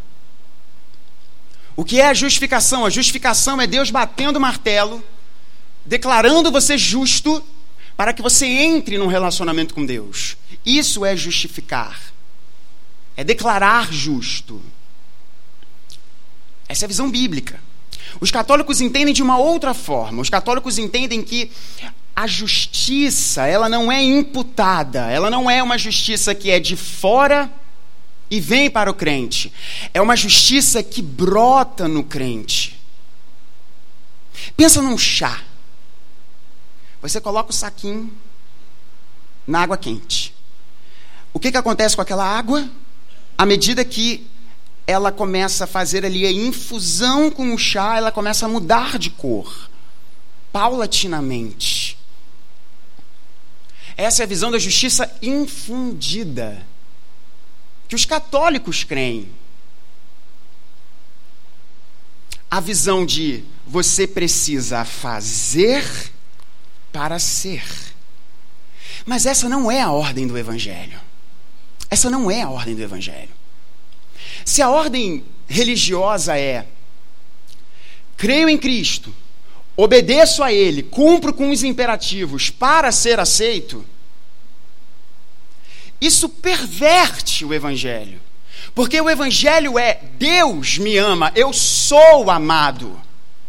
O 1.74 1.84
que 1.84 2.00
é 2.00 2.06
a 2.06 2.14
justificação? 2.14 2.86
A 2.86 2.90
justificação 2.90 3.60
é 3.60 3.66
Deus 3.66 3.90
batendo 3.90 4.36
o 4.36 4.40
martelo, 4.40 5.04
declarando 5.84 6.50
você 6.52 6.78
justo, 6.78 7.42
para 7.96 8.12
que 8.12 8.22
você 8.22 8.46
entre 8.46 8.96
num 8.96 9.06
relacionamento 9.08 9.74
com 9.74 9.84
Deus. 9.84 10.36
Isso 10.64 11.04
é 11.04 11.16
justificar 11.16 12.15
é 13.16 13.24
declarar 13.24 13.92
justo. 13.92 14.60
Essa 16.68 16.84
é 16.84 16.86
a 16.86 16.88
visão 16.88 17.10
bíblica. 17.10 17.60
Os 18.20 18.30
católicos 18.30 18.80
entendem 18.80 19.14
de 19.14 19.22
uma 19.22 19.38
outra 19.38 19.74
forma. 19.74 20.20
Os 20.20 20.30
católicos 20.30 20.78
entendem 20.78 21.22
que 21.22 21.50
a 22.14 22.26
justiça, 22.26 23.46
ela 23.46 23.68
não 23.68 23.92
é 23.92 24.02
imputada, 24.02 25.10
ela 25.10 25.30
não 25.30 25.50
é 25.50 25.62
uma 25.62 25.76
justiça 25.76 26.34
que 26.34 26.50
é 26.50 26.58
de 26.58 26.74
fora 26.76 27.52
e 28.30 28.40
vem 28.40 28.70
para 28.70 28.90
o 28.90 28.94
crente. 28.94 29.52
É 29.92 30.00
uma 30.00 30.16
justiça 30.16 30.82
que 30.82 31.02
brota 31.02 31.86
no 31.86 32.02
crente. 32.02 32.80
Pensa 34.56 34.80
num 34.80 34.96
chá. 34.96 35.42
Você 37.02 37.20
coloca 37.20 37.50
o 37.50 37.54
saquinho 37.54 38.12
na 39.46 39.60
água 39.60 39.76
quente. 39.76 40.34
O 41.32 41.38
que, 41.38 41.52
que 41.52 41.58
acontece 41.58 41.94
com 41.94 42.02
aquela 42.02 42.24
água? 42.24 42.68
À 43.36 43.44
medida 43.44 43.84
que 43.84 44.26
ela 44.86 45.10
começa 45.10 45.64
a 45.64 45.66
fazer 45.66 46.04
ali 46.04 46.24
a 46.24 46.32
infusão 46.32 47.30
com 47.30 47.52
o 47.52 47.58
chá, 47.58 47.96
ela 47.96 48.12
começa 48.12 48.46
a 48.46 48.48
mudar 48.48 48.98
de 48.98 49.10
cor, 49.10 49.68
paulatinamente. 50.52 51.98
Essa 53.96 54.22
é 54.22 54.24
a 54.24 54.28
visão 54.28 54.50
da 54.50 54.58
justiça 54.58 55.10
infundida, 55.20 56.64
que 57.88 57.94
os 57.94 58.04
católicos 58.04 58.84
creem. 58.84 59.28
A 62.48 62.60
visão 62.60 63.04
de 63.04 63.42
você 63.66 64.06
precisa 64.06 64.84
fazer 64.84 65.84
para 66.92 67.18
ser. 67.18 67.64
Mas 69.04 69.26
essa 69.26 69.48
não 69.48 69.70
é 69.70 69.80
a 69.80 69.90
ordem 69.90 70.26
do 70.26 70.38
Evangelho. 70.38 71.05
Essa 71.90 72.10
não 72.10 72.30
é 72.30 72.42
a 72.42 72.50
ordem 72.50 72.74
do 72.74 72.82
Evangelho. 72.82 73.30
Se 74.44 74.62
a 74.62 74.68
ordem 74.68 75.24
religiosa 75.48 76.38
é 76.38 76.66
creio 78.16 78.48
em 78.48 78.58
Cristo, 78.58 79.14
obedeço 79.76 80.42
a 80.42 80.52
Ele, 80.52 80.82
cumpro 80.82 81.32
com 81.34 81.50
os 81.50 81.62
imperativos 81.62 82.50
para 82.50 82.90
ser 82.90 83.20
aceito, 83.20 83.84
isso 86.00 86.28
perverte 86.28 87.44
o 87.44 87.54
Evangelho. 87.54 88.20
Porque 88.74 89.00
o 89.00 89.08
Evangelho 89.08 89.78
é 89.78 90.00
Deus 90.18 90.78
me 90.78 90.96
ama, 90.96 91.32
eu 91.34 91.52
sou 91.52 92.30
amado. 92.30 93.00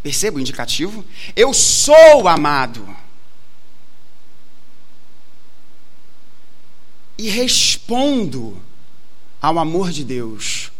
Perceba 0.01 0.37
o 0.37 0.39
indicativo? 0.39 1.03
Eu 1.35 1.53
sou 1.53 2.27
amado. 2.27 2.87
E 7.17 7.29
respondo 7.29 8.61
ao 9.41 9.57
amor 9.57 9.91
de 9.91 10.03
Deus 10.03 10.71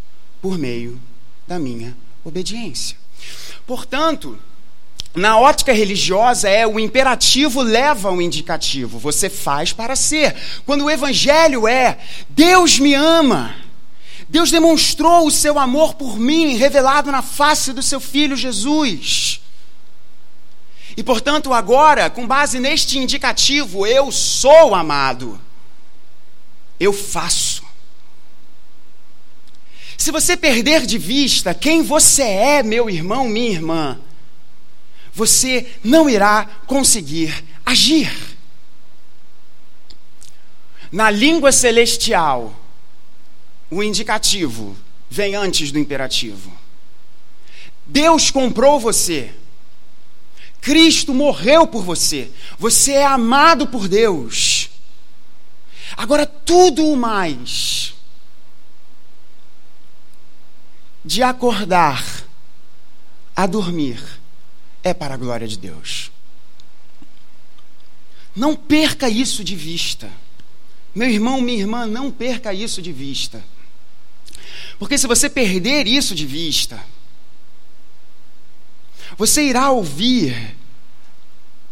por 0.41 0.57
meio 0.57 0.99
da 1.47 1.57
minha 1.57 1.95
obediência. 2.23 2.97
Portanto, 3.65 4.37
na 5.15 5.39
ótica 5.39 5.73
religiosa 5.73 6.47
é 6.47 6.67
o 6.67 6.79
imperativo 6.79 7.61
leva 7.61 8.09
ao 8.09 8.21
indicativo. 8.21 8.99
Você 8.99 9.29
faz 9.29 9.73
para 9.73 9.95
ser. 9.95 10.35
Quando 10.65 10.85
o 10.85 10.89
evangelho 10.91 11.67
é 11.67 11.97
Deus 12.29 12.77
me 12.77 12.93
ama. 12.93 13.55
Deus 14.29 14.51
demonstrou 14.51 15.25
o 15.25 15.31
seu 15.31 15.57
amor 15.57 15.95
por 15.95 16.19
mim, 16.19 16.55
revelado 16.55 17.11
na 17.11 17.21
face 17.21 17.71
do 17.71 17.81
seu 17.81 17.99
filho 17.99 18.35
Jesus. 18.35 19.41
E 20.95 21.03
portanto, 21.03 21.53
agora, 21.53 22.09
com 22.09 22.27
base 22.27 22.59
neste 22.59 22.97
indicativo, 22.99 23.87
eu 23.87 24.11
sou 24.11 24.75
amado. 24.75 25.39
Eu 26.79 26.93
faço. 26.93 27.63
Se 29.97 30.11
você 30.11 30.37
perder 30.37 30.85
de 30.85 30.97
vista 30.97 31.53
quem 31.53 31.81
você 31.81 32.21
é, 32.21 32.63
meu 32.63 32.89
irmão, 32.89 33.27
minha 33.27 33.51
irmã, 33.51 33.99
você 35.13 35.73
não 35.83 36.09
irá 36.09 36.45
conseguir 36.67 37.43
agir. 37.65 38.37
Na 40.91 41.09
língua 41.09 41.51
celestial, 41.51 42.55
o 43.69 43.83
indicativo 43.83 44.77
vem 45.09 45.35
antes 45.35 45.71
do 45.71 45.79
imperativo. 45.79 46.51
Deus 47.85 48.31
comprou 48.31 48.79
você. 48.79 49.33
Cristo 50.61 51.13
morreu 51.13 51.65
por 51.67 51.83
você. 51.83 52.29
Você 52.57 52.93
é 52.93 53.05
amado 53.05 53.67
por 53.67 53.87
Deus. 53.87 54.56
Agora, 55.97 56.27
tudo 56.27 56.95
mais 56.95 57.95
de 61.03 61.23
acordar 61.23 62.23
a 63.35 63.47
dormir 63.47 63.99
é 64.83 64.93
para 64.93 65.15
a 65.15 65.17
glória 65.17 65.47
de 65.47 65.57
Deus. 65.57 66.11
Não 68.35 68.55
perca 68.55 69.09
isso 69.09 69.43
de 69.43 69.55
vista. 69.55 70.11
Meu 70.93 71.09
irmão, 71.09 71.41
minha 71.41 71.59
irmã, 71.59 71.87
não 71.87 72.11
perca 72.11 72.53
isso 72.53 72.79
de 72.79 72.93
vista. 72.93 73.43
Porque 74.77 74.99
se 74.99 75.07
você 75.07 75.27
perder 75.27 75.87
isso 75.87 76.13
de 76.13 76.27
vista, 76.27 76.79
você 79.17 79.41
irá 79.41 79.71
ouvir 79.71 80.55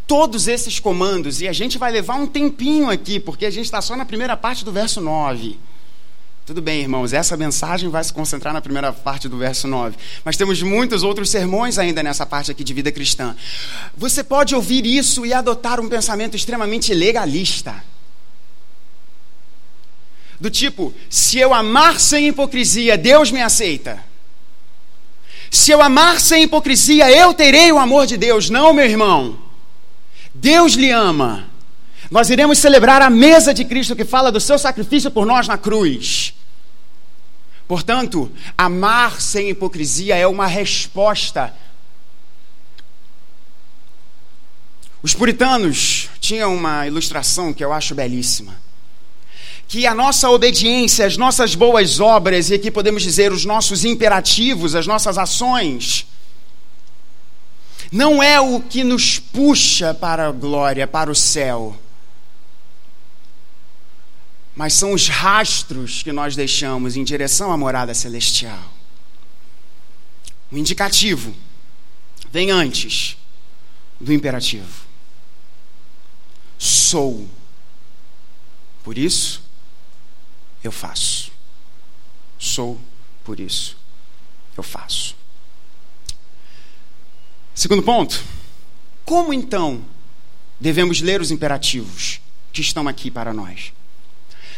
todos 0.07 0.47
esses 0.47 0.79
comandos, 0.79 1.41
e 1.41 1.47
a 1.47 1.53
gente 1.53 1.77
vai 1.77 1.91
levar 1.91 2.15
um 2.15 2.27
tempinho 2.27 2.89
aqui, 2.89 3.19
porque 3.19 3.45
a 3.45 3.49
gente 3.49 3.65
está 3.65 3.81
só 3.81 3.95
na 3.95 4.05
primeira 4.05 4.37
parte 4.37 4.63
do 4.63 4.71
verso 4.71 5.01
9. 5.01 5.57
Tudo 6.45 6.61
bem, 6.61 6.81
irmãos, 6.81 7.11
essa 7.11 7.35
mensagem 7.35 7.89
vai 7.89 8.03
se 8.03 8.13
concentrar 8.13 8.53
na 8.53 8.61
primeira 8.61 8.93
parte 8.93 9.27
do 9.27 9.35
verso 9.35 9.67
9. 9.67 9.95
Mas 10.23 10.37
temos 10.37 10.61
muitos 10.61 11.01
outros 11.01 11.27
sermões 11.31 11.79
ainda 11.79 12.03
nessa 12.03 12.23
parte 12.23 12.51
aqui 12.51 12.63
de 12.63 12.71
vida 12.71 12.91
cristã. 12.91 13.35
Você 13.97 14.23
pode 14.23 14.53
ouvir 14.53 14.85
isso 14.85 15.25
e 15.25 15.33
adotar 15.33 15.79
um 15.79 15.89
pensamento 15.89 16.35
extremamente 16.35 16.93
legalista. 16.93 17.83
Do 20.39 20.51
tipo, 20.51 20.93
se 21.09 21.39
eu 21.39 21.51
amar 21.51 21.99
sem 21.99 22.27
hipocrisia, 22.27 22.95
Deus 22.95 23.31
me 23.31 23.41
aceita. 23.41 24.03
Se 25.49 25.71
eu 25.71 25.81
amar 25.81 26.19
sem 26.19 26.43
hipocrisia, 26.43 27.09
eu 27.09 27.33
terei 27.33 27.71
o 27.71 27.79
amor 27.79 28.05
de 28.05 28.17
Deus. 28.17 28.51
Não, 28.51 28.71
meu 28.71 28.85
irmão. 28.85 29.44
Deus 30.35 30.73
lhe 30.73 30.91
ama. 30.91 31.45
Nós 32.11 32.29
iremos 32.29 32.59
celebrar 32.59 33.01
a 33.01 33.09
mesa 33.09 33.53
de 33.53 33.65
Cristo 33.65 33.95
que 33.95 34.05
fala 34.05 34.31
do 34.31 34.39
seu 34.39 34.59
sacrifício 34.59 35.09
por 35.09 35.25
nós 35.25 35.47
na 35.47 35.57
cruz. 35.57 36.33
Portanto, 37.67 38.31
amar 38.57 39.19
sem 39.21 39.49
hipocrisia 39.49 40.15
é 40.15 40.27
uma 40.27 40.45
resposta. 40.45 41.53
Os 45.01 45.13
puritanos 45.13 46.09
tinham 46.19 46.53
uma 46.53 46.85
ilustração 46.85 47.53
que 47.53 47.63
eu 47.63 47.71
acho 47.71 47.95
belíssima. 47.95 48.55
Que 49.67 49.87
a 49.87 49.95
nossa 49.95 50.29
obediência, 50.29 51.07
as 51.07 51.17
nossas 51.17 51.55
boas 51.55 51.99
obras, 51.99 52.49
e 52.49 52.55
aqui 52.55 52.69
podemos 52.69 53.01
dizer 53.01 53.31
os 53.31 53.45
nossos 53.45 53.83
imperativos, 53.83 54.75
as 54.75 54.85
nossas 54.85 55.17
ações, 55.17 56.05
não 57.91 58.21
é 58.21 58.39
o 58.39 58.61
que 58.61 58.83
nos 58.83 59.19
puxa 59.19 59.93
para 59.93 60.27
a 60.27 60.31
glória, 60.31 60.87
para 60.87 61.11
o 61.11 61.15
céu 61.15 61.77
mas 64.55 64.73
são 64.73 64.93
os 64.93 65.09
rastros 65.09 66.01
que 66.01 66.13
nós 66.13 66.35
deixamos 66.35 66.95
em 66.95 67.03
direção 67.03 67.51
à 67.51 67.57
morada 67.57 67.93
celestial. 67.93 68.71
O 70.49 70.57
indicativo 70.57 71.35
vem 72.31 72.51
antes 72.51 73.17
do 73.99 74.13
imperativo. 74.13 74.85
Sou. 76.57 77.27
Por 78.81 78.97
isso, 78.97 79.43
eu 80.63 80.71
faço. 80.71 81.31
Sou, 82.39 82.79
por 83.25 83.39
isso, 83.39 83.75
eu 84.55 84.63
faço. 84.63 85.17
Segundo 87.55 87.81
ponto, 87.81 88.21
como 89.05 89.33
então 89.33 89.81
devemos 90.59 90.99
ler 90.99 91.21
os 91.21 91.31
imperativos 91.31 92.19
que 92.51 92.59
estão 92.59 92.85
aqui 92.85 93.09
para 93.09 93.33
nós? 93.33 93.71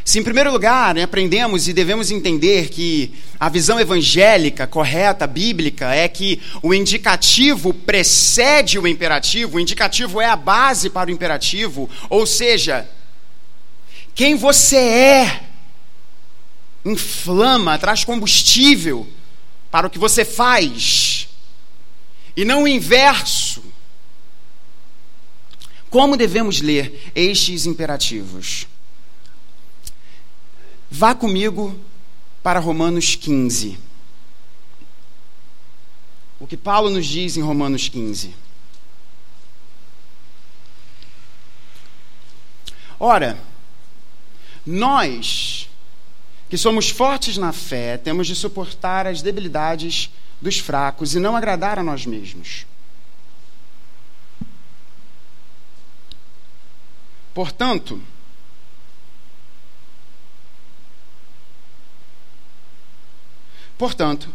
Se, 0.04 0.18
em 0.18 0.24
primeiro 0.24 0.52
lugar, 0.52 0.96
né, 0.96 1.04
aprendemos 1.04 1.68
e 1.68 1.74
devemos 1.74 2.10
entender 2.10 2.70
que 2.70 3.14
a 3.40 3.50
visão 3.50 3.80
evangélica 3.80 4.66
correta, 4.66 5.28
bíblica, 5.28 5.94
é 5.94 6.08
que 6.08 6.42
o 6.64 6.74
indicativo 6.74 7.72
precede 7.72 8.80
o 8.80 8.88
imperativo, 8.88 9.58
o 9.58 9.60
indicativo 9.60 10.20
é 10.20 10.26
a 10.26 10.36
base 10.36 10.90
para 10.90 11.10
o 11.10 11.14
imperativo, 11.14 11.88
ou 12.10 12.26
seja, 12.26 12.90
quem 14.16 14.34
você 14.34 14.78
é 14.78 15.42
inflama, 16.84 17.78
traz 17.78 18.04
combustível 18.04 19.08
para 19.70 19.86
o 19.86 19.90
que 19.90 20.00
você 20.00 20.26
faz, 20.26 21.07
e 22.38 22.46
não 22.46 22.64
o 22.64 22.68
inverso. 22.68 23.64
Como 25.90 26.16
devemos 26.16 26.62
ler 26.62 27.12
estes 27.16 27.66
imperativos? 27.66 28.68
Vá 30.92 31.16
comigo 31.16 31.78
para 32.44 32.60
Romanos 32.60 33.16
15. 33.16 33.80
O 36.40 36.46
que 36.46 36.56
Paulo 36.56 36.92
nos 36.92 37.08
diz 37.08 37.36
em 37.36 37.42
Romanos 37.42 37.90
15. 37.90 38.36
Ora, 43.00 43.40
nós 44.64 45.57
que 46.50 46.58
somos 46.58 46.90
fortes 46.90 47.38
na 47.38 47.52
fé, 47.52 47.98
temos 47.98 48.28
de 48.28 48.36
suportar 48.36 49.06
as 49.06 49.22
debilidades 49.22 50.10
dos 50.42 50.60
fracos 50.60 51.16
e 51.16 51.20
não 51.20 51.36
agradar 51.36 51.78
a 51.80 51.84
nós 51.84 52.06
mesmos. 52.06 52.66
Portanto, 57.34 58.02
Portanto, 63.78 64.30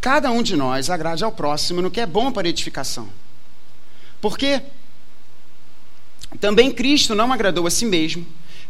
cada 0.00 0.30
um 0.30 0.42
de 0.42 0.56
nós 0.56 0.90
agrade 0.90 1.22
ao 1.22 1.30
próximo 1.30 1.80
no 1.80 1.90
que 1.90 2.00
é 2.00 2.06
bom 2.06 2.32
para 2.32 2.48
edificação. 2.48 3.08
Porque 4.20 4.60
também 6.40 6.72
Cristo 6.72 7.14
não 7.14 7.32
agradou 7.32 7.66
a 7.66 7.70
si 7.70 7.86
mesmo, 7.86 8.26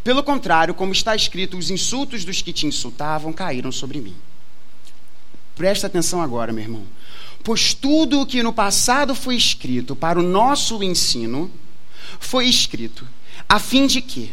pelo 0.09 0.23
contrário, 0.23 0.73
como 0.73 0.91
está 0.91 1.15
escrito, 1.15 1.59
os 1.59 1.71
insultos 1.71 2.25
dos 2.25 2.41
que 2.41 2.51
te 2.51 2.67
insultavam 2.67 3.31
caíram 3.31 3.71
sobre 3.71 4.01
mim. 4.01 4.17
Presta 5.55 5.87
atenção 5.87 6.23
agora, 6.23 6.51
meu 6.51 6.65
irmão. 6.65 6.87
Pois 7.45 7.75
tudo 7.75 8.23
o 8.23 8.25
que 8.25 8.43
no 8.43 8.51
passado 8.51 9.15
foi 9.15 9.37
escrito 9.37 9.95
para 9.95 10.19
o 10.19 10.23
nosso 10.23 10.83
ensino, 10.83 11.51
foi 12.19 12.47
escrito 12.47 13.07
a 13.47 13.59
fim 13.59 13.87
de 13.87 14.01
que, 14.01 14.33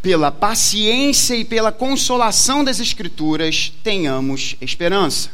pela 0.00 0.32
paciência 0.32 1.36
e 1.36 1.44
pela 1.44 1.70
consolação 1.70 2.64
das 2.64 2.80
Escrituras, 2.80 3.74
tenhamos 3.84 4.56
esperança. 4.58 5.32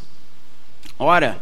Ora, 0.98 1.40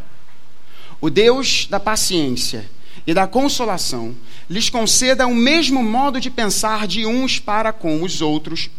o 1.01 1.09
Deus 1.09 1.65
da 1.67 1.79
paciência 1.79 2.69
e 3.05 3.13
da 3.13 3.27
consolação 3.27 4.15
lhes 4.49 4.69
conceda 4.69 5.27
o 5.27 5.35
mesmo 5.35 5.83
modo 5.83 6.19
de 6.19 6.29
pensar 6.29 6.87
de 6.87 7.05
uns 7.05 7.39
para 7.39 7.73
com 7.73 8.03
os 8.03 8.21
outros, 8.21 8.69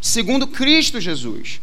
segundo 0.00 0.46
Cristo 0.46 1.00
Jesus, 1.00 1.60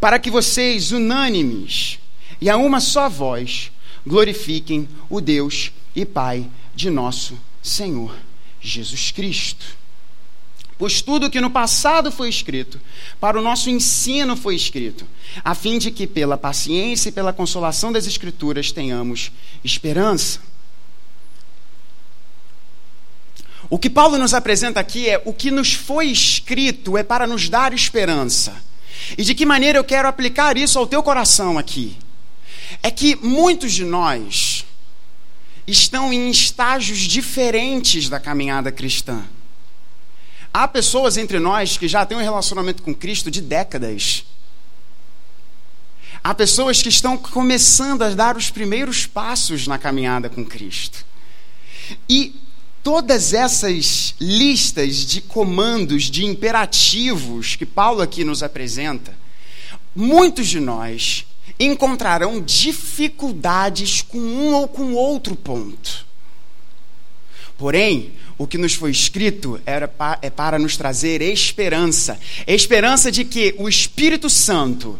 para 0.00 0.18
que 0.18 0.30
vocês, 0.30 0.92
unânimes 0.92 1.98
e 2.40 2.48
a 2.48 2.56
uma 2.56 2.80
só 2.80 3.08
voz, 3.08 3.70
glorifiquem 4.06 4.88
o 5.08 5.20
Deus 5.20 5.72
e 5.94 6.04
Pai 6.04 6.48
de 6.74 6.90
nosso 6.90 7.38
Senhor 7.62 8.14
Jesus 8.60 9.10
Cristo. 9.10 9.78
Pois 10.78 11.02
tudo 11.02 11.28
que 11.28 11.40
no 11.40 11.50
passado 11.50 12.12
foi 12.12 12.28
escrito, 12.28 12.80
para 13.20 13.36
o 13.36 13.42
nosso 13.42 13.68
ensino 13.68 14.36
foi 14.36 14.54
escrito, 14.54 15.04
a 15.44 15.52
fim 15.52 15.76
de 15.76 15.90
que, 15.90 16.06
pela 16.06 16.38
paciência 16.38 17.08
e 17.08 17.12
pela 17.12 17.32
consolação 17.32 17.90
das 17.90 18.06
Escrituras, 18.06 18.70
tenhamos 18.70 19.32
esperança. 19.64 20.38
O 23.70 23.78
que 23.78 23.90
Paulo 23.90 24.16
nos 24.18 24.34
apresenta 24.34 24.80
aqui 24.80 25.08
é 25.08 25.20
o 25.24 25.32
que 25.32 25.50
nos 25.50 25.72
foi 25.72 26.06
escrito 26.06 26.96
é 26.96 27.02
para 27.02 27.26
nos 27.26 27.48
dar 27.48 27.72
esperança. 27.72 28.54
E 29.16 29.24
de 29.24 29.34
que 29.34 29.46
maneira 29.46 29.78
eu 29.78 29.84
quero 29.84 30.08
aplicar 30.08 30.56
isso 30.56 30.78
ao 30.78 30.86
teu 30.86 31.02
coração 31.02 31.58
aqui? 31.58 31.96
É 32.82 32.90
que 32.90 33.16
muitos 33.16 33.72
de 33.72 33.84
nós 33.84 34.64
estão 35.66 36.12
em 36.12 36.30
estágios 36.30 37.00
diferentes 37.00 38.08
da 38.08 38.18
caminhada 38.18 38.72
cristã. 38.72 39.22
Há 40.52 40.66
pessoas 40.66 41.16
entre 41.16 41.38
nós 41.38 41.76
que 41.76 41.86
já 41.86 42.06
têm 42.06 42.16
um 42.16 42.22
relacionamento 42.22 42.82
com 42.82 42.94
Cristo 42.94 43.30
de 43.30 43.40
décadas. 43.40 44.24
Há 46.24 46.34
pessoas 46.34 46.82
que 46.82 46.88
estão 46.88 47.16
começando 47.16 48.02
a 48.02 48.10
dar 48.10 48.36
os 48.36 48.50
primeiros 48.50 49.06
passos 49.06 49.66
na 49.66 49.78
caminhada 49.78 50.28
com 50.28 50.44
Cristo. 50.44 51.04
E 52.08 52.34
todas 52.88 53.34
essas 53.34 54.14
listas 54.18 55.04
de 55.04 55.20
comandos, 55.20 56.04
de 56.04 56.24
imperativos 56.24 57.54
que 57.54 57.66
Paulo 57.66 58.00
aqui 58.00 58.24
nos 58.24 58.42
apresenta, 58.42 59.14
muitos 59.94 60.48
de 60.48 60.58
nós 60.58 61.26
encontrarão 61.60 62.40
dificuldades 62.40 64.00
com 64.00 64.16
um 64.16 64.54
ou 64.54 64.66
com 64.66 64.94
outro 64.94 65.36
ponto. 65.36 66.06
Porém, 67.58 68.12
o 68.38 68.46
que 68.46 68.56
nos 68.56 68.72
foi 68.72 68.90
escrito 68.90 69.60
era 69.66 69.92
é 70.22 70.30
para 70.30 70.58
nos 70.58 70.78
trazer 70.78 71.20
esperança 71.20 72.18
esperança 72.46 73.12
de 73.12 73.22
que 73.22 73.54
o 73.58 73.68
Espírito 73.68 74.30
Santo, 74.30 74.98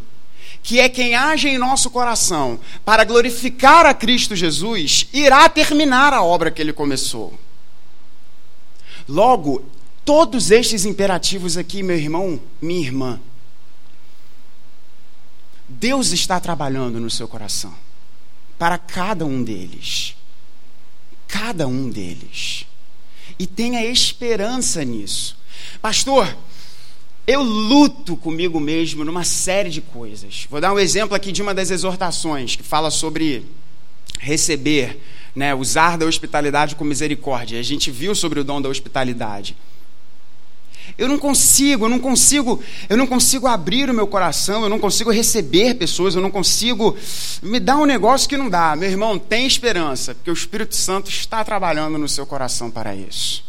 que 0.63 0.79
é 0.79 0.91
quem 0.91 1.15
age 1.15 1.49
em 1.49 1.57
nosso 1.57 1.89
coração 1.89 2.61
para 2.85 3.03
glorificar 3.05 3.87
a 3.87 3.95
Cristo 3.95 4.37
Jesus, 4.37 5.07
irá 5.11 5.49
terminar 5.49 6.13
a 6.13 6.23
obra 6.23 6.51
que 6.51 6.61
ele 6.61 6.75
começou. 6.75 7.48
Logo, 9.09 9.65
todos 10.05 10.51
estes 10.51 10.85
imperativos 10.85 11.57
aqui, 11.57 11.83
meu 11.83 11.97
irmão, 11.97 12.41
minha 12.61 12.81
irmã, 12.81 13.21
Deus 15.69 16.13
está 16.13 16.39
trabalhando 16.39 17.01
no 17.01 17.11
seu 17.11 17.27
coração 17.27 17.75
para 18.59 18.77
cada 18.77 19.25
um 19.25 19.43
deles 19.43 20.17
cada 21.29 21.69
um 21.69 21.91
deles. 21.91 22.65
E 23.39 23.47
tenha 23.47 23.85
esperança 23.85 24.83
nisso. 24.83 25.37
Pastor, 25.81 26.37
eu 27.27 27.43
luto 27.43 28.17
comigo 28.17 28.59
mesmo 28.59 29.05
numa 29.05 29.23
série 29.23 29.69
de 29.69 29.83
coisas. 29.83 30.47
Vou 30.51 30.61
dar 30.61 30.73
um 30.73 30.79
exemplo 30.79 31.15
aqui 31.15 31.31
de 31.31 31.43
uma 31.43 31.55
das 31.55 31.71
exortações 31.71 32.57
que 32.57 32.63
fala 32.63 32.91
sobre 32.91 33.45
receber, 34.19 35.01
né, 35.39 35.55
usar 35.55 35.97
da 35.97 36.05
hospitalidade 36.05 36.75
com 36.75 36.83
misericórdia. 36.85 37.61
A 37.61 37.63
gente 37.63 37.93
viu 37.93 38.13
sobre 38.13 38.41
o 38.41 38.45
dom 38.45 38.61
da 38.61 38.69
hospitalidade. 38.69 39.57
Eu 40.97 41.07
não 41.07 41.17
consigo, 41.17 41.85
eu 41.85 41.89
não 41.89 42.01
consigo, 42.01 42.61
eu 42.89 42.97
não 42.97 43.07
consigo 43.07 43.47
abrir 43.47 43.89
o 43.89 43.95
meu 43.95 44.09
coração, 44.09 44.65
eu 44.65 44.69
não 44.69 44.81
consigo 44.81 45.13
receber 45.13 45.75
pessoas, 45.75 46.17
eu 46.17 46.21
não 46.21 46.31
consigo 46.31 46.97
me 47.41 47.61
dar 47.61 47.77
um 47.77 47.85
negócio 47.85 48.29
que 48.29 48.37
não 48.37 48.51
dá. 48.51 48.75
Meu 48.75 48.91
irmão, 48.91 49.17
tem 49.17 49.47
esperança, 49.47 50.13
porque 50.13 50.31
o 50.31 50.35
Espírito 50.35 50.75
Santo 50.75 51.09
está 51.09 51.45
trabalhando 51.45 51.99
no 51.99 52.09
seu 52.09 52.27
coração 52.27 52.69
para 52.69 52.97
isso. 52.97 53.45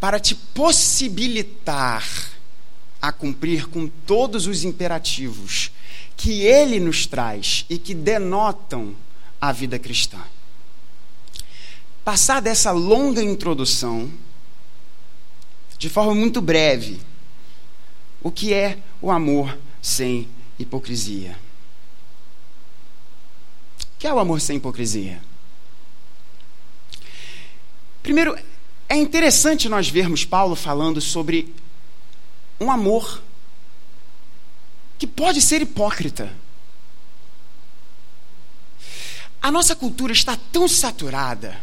Para 0.00 0.18
te 0.18 0.34
possibilitar 0.34 2.04
a 3.00 3.12
cumprir 3.12 3.68
com 3.68 3.86
todos 3.86 4.48
os 4.48 4.64
imperativos 4.64 5.70
que 6.16 6.42
ele 6.42 6.80
nos 6.80 7.06
traz 7.06 7.64
e 7.70 7.78
que 7.78 7.94
denotam 7.94 8.96
a 9.40 9.52
vida 9.52 9.78
cristã. 9.78 10.18
Passar 12.04 12.40
dessa 12.40 12.70
longa 12.70 13.22
introdução, 13.22 14.12
de 15.78 15.88
forma 15.88 16.14
muito 16.14 16.42
breve, 16.42 17.00
o 18.22 18.30
que 18.30 18.52
é 18.52 18.78
o 19.00 19.10
amor 19.10 19.58
sem 19.80 20.28
hipocrisia. 20.58 21.38
O 23.80 23.98
que 23.98 24.06
é 24.06 24.12
o 24.12 24.18
amor 24.18 24.38
sem 24.38 24.58
hipocrisia? 24.58 25.22
Primeiro, 28.02 28.38
é 28.86 28.96
interessante 28.96 29.66
nós 29.66 29.88
vermos 29.88 30.26
Paulo 30.26 30.54
falando 30.54 31.00
sobre 31.00 31.54
um 32.60 32.70
amor 32.70 33.22
que 34.98 35.06
pode 35.06 35.40
ser 35.40 35.62
hipócrita. 35.62 36.30
A 39.40 39.50
nossa 39.50 39.74
cultura 39.74 40.12
está 40.12 40.36
tão 40.52 40.68
saturada 40.68 41.58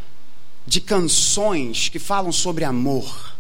de 0.72 0.80
canções 0.80 1.90
que 1.90 2.00
falam 2.00 2.32
sobre 2.32 2.64
amor. 2.64 3.36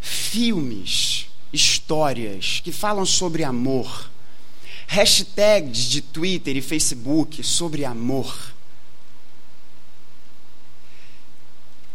Filmes, 0.00 1.26
histórias 1.52 2.60
que 2.62 2.70
falam 2.70 3.04
sobre 3.04 3.42
amor, 3.42 4.08
hashtags 4.86 5.80
de 5.80 6.00
Twitter 6.00 6.56
e 6.56 6.62
Facebook 6.62 7.42
sobre 7.42 7.84
amor, 7.84 8.54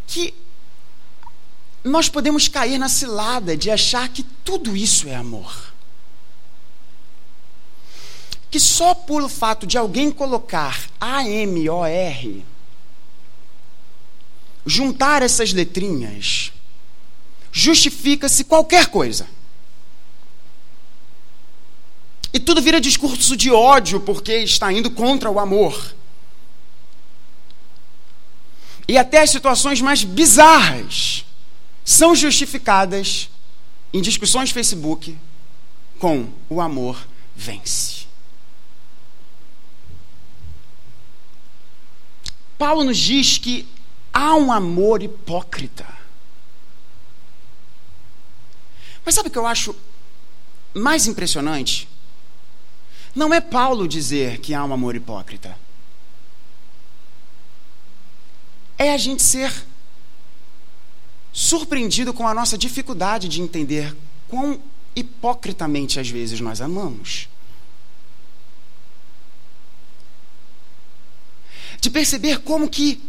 que 0.07 0.33
nós 1.81 2.09
podemos 2.09 2.49
cair 2.49 2.77
na 2.77 2.89
cilada 2.89 3.55
de 3.55 3.71
achar 3.71 4.09
que 4.09 4.23
tudo 4.23 4.75
isso 4.75 5.07
é 5.07 5.15
amor. 5.15 5.73
Que 8.51 8.59
só 8.59 8.93
por 8.93 9.29
fato 9.29 9.65
de 9.65 9.77
alguém 9.77 10.11
colocar 10.11 10.89
A-M-O-R, 10.99 12.45
juntar 14.67 15.21
essas 15.23 15.53
letrinhas, 15.53 16.51
justifica-se 17.51 18.43
qualquer 18.43 18.87
coisa. 18.87 19.27
E 22.33 22.39
tudo 22.39 22.61
vira 22.61 22.81
discurso 22.81 23.37
de 23.37 23.49
ódio 23.49 24.01
porque 24.01 24.39
está 24.39 24.71
indo 24.71 24.91
contra 24.91 25.31
o 25.31 25.39
amor. 25.39 25.95
E 28.87 28.97
até 28.97 29.21
as 29.21 29.29
situações 29.29 29.81
mais 29.81 30.03
bizarras 30.03 31.25
são 31.83 32.13
justificadas 32.13 33.29
em 33.93 34.01
discussões 34.01 34.51
Facebook 34.51 35.17
com 35.97 36.29
o 36.49 36.59
amor 36.59 37.07
vence. 37.35 38.05
Paulo 42.57 42.83
nos 42.83 42.97
diz 42.97 43.37
que 43.37 43.67
há 44.17 44.35
um 44.35 44.51
amor 44.51 45.03
hipócrita. 45.03 45.87
Mas 49.05 49.13
sabe 49.13 49.29
o 49.29 49.31
que 49.31 49.37
eu 49.37 49.45
acho 49.45 49.75
mais 50.73 51.05
impressionante? 51.05 51.87
Não 53.15 53.33
é 53.33 53.39
Paulo 53.39 53.87
dizer 53.87 54.39
que 54.39 54.53
há 54.53 54.63
um 54.65 54.73
amor 54.73 54.95
hipócrita. 54.95 55.55
É 58.77 58.93
a 58.93 58.97
gente 58.97 59.21
ser 59.21 59.53
surpreendido 61.31 62.13
com 62.13 62.27
a 62.27 62.33
nossa 62.33 62.57
dificuldade 62.57 63.27
de 63.27 63.41
entender 63.41 63.95
quão 64.27 64.59
hipocritamente 64.95 65.99
às 65.99 66.09
vezes 66.09 66.39
nós 66.41 66.59
amamos. 66.59 67.29
perceber 71.97 72.41
como 72.41 72.69
que, 72.69 73.01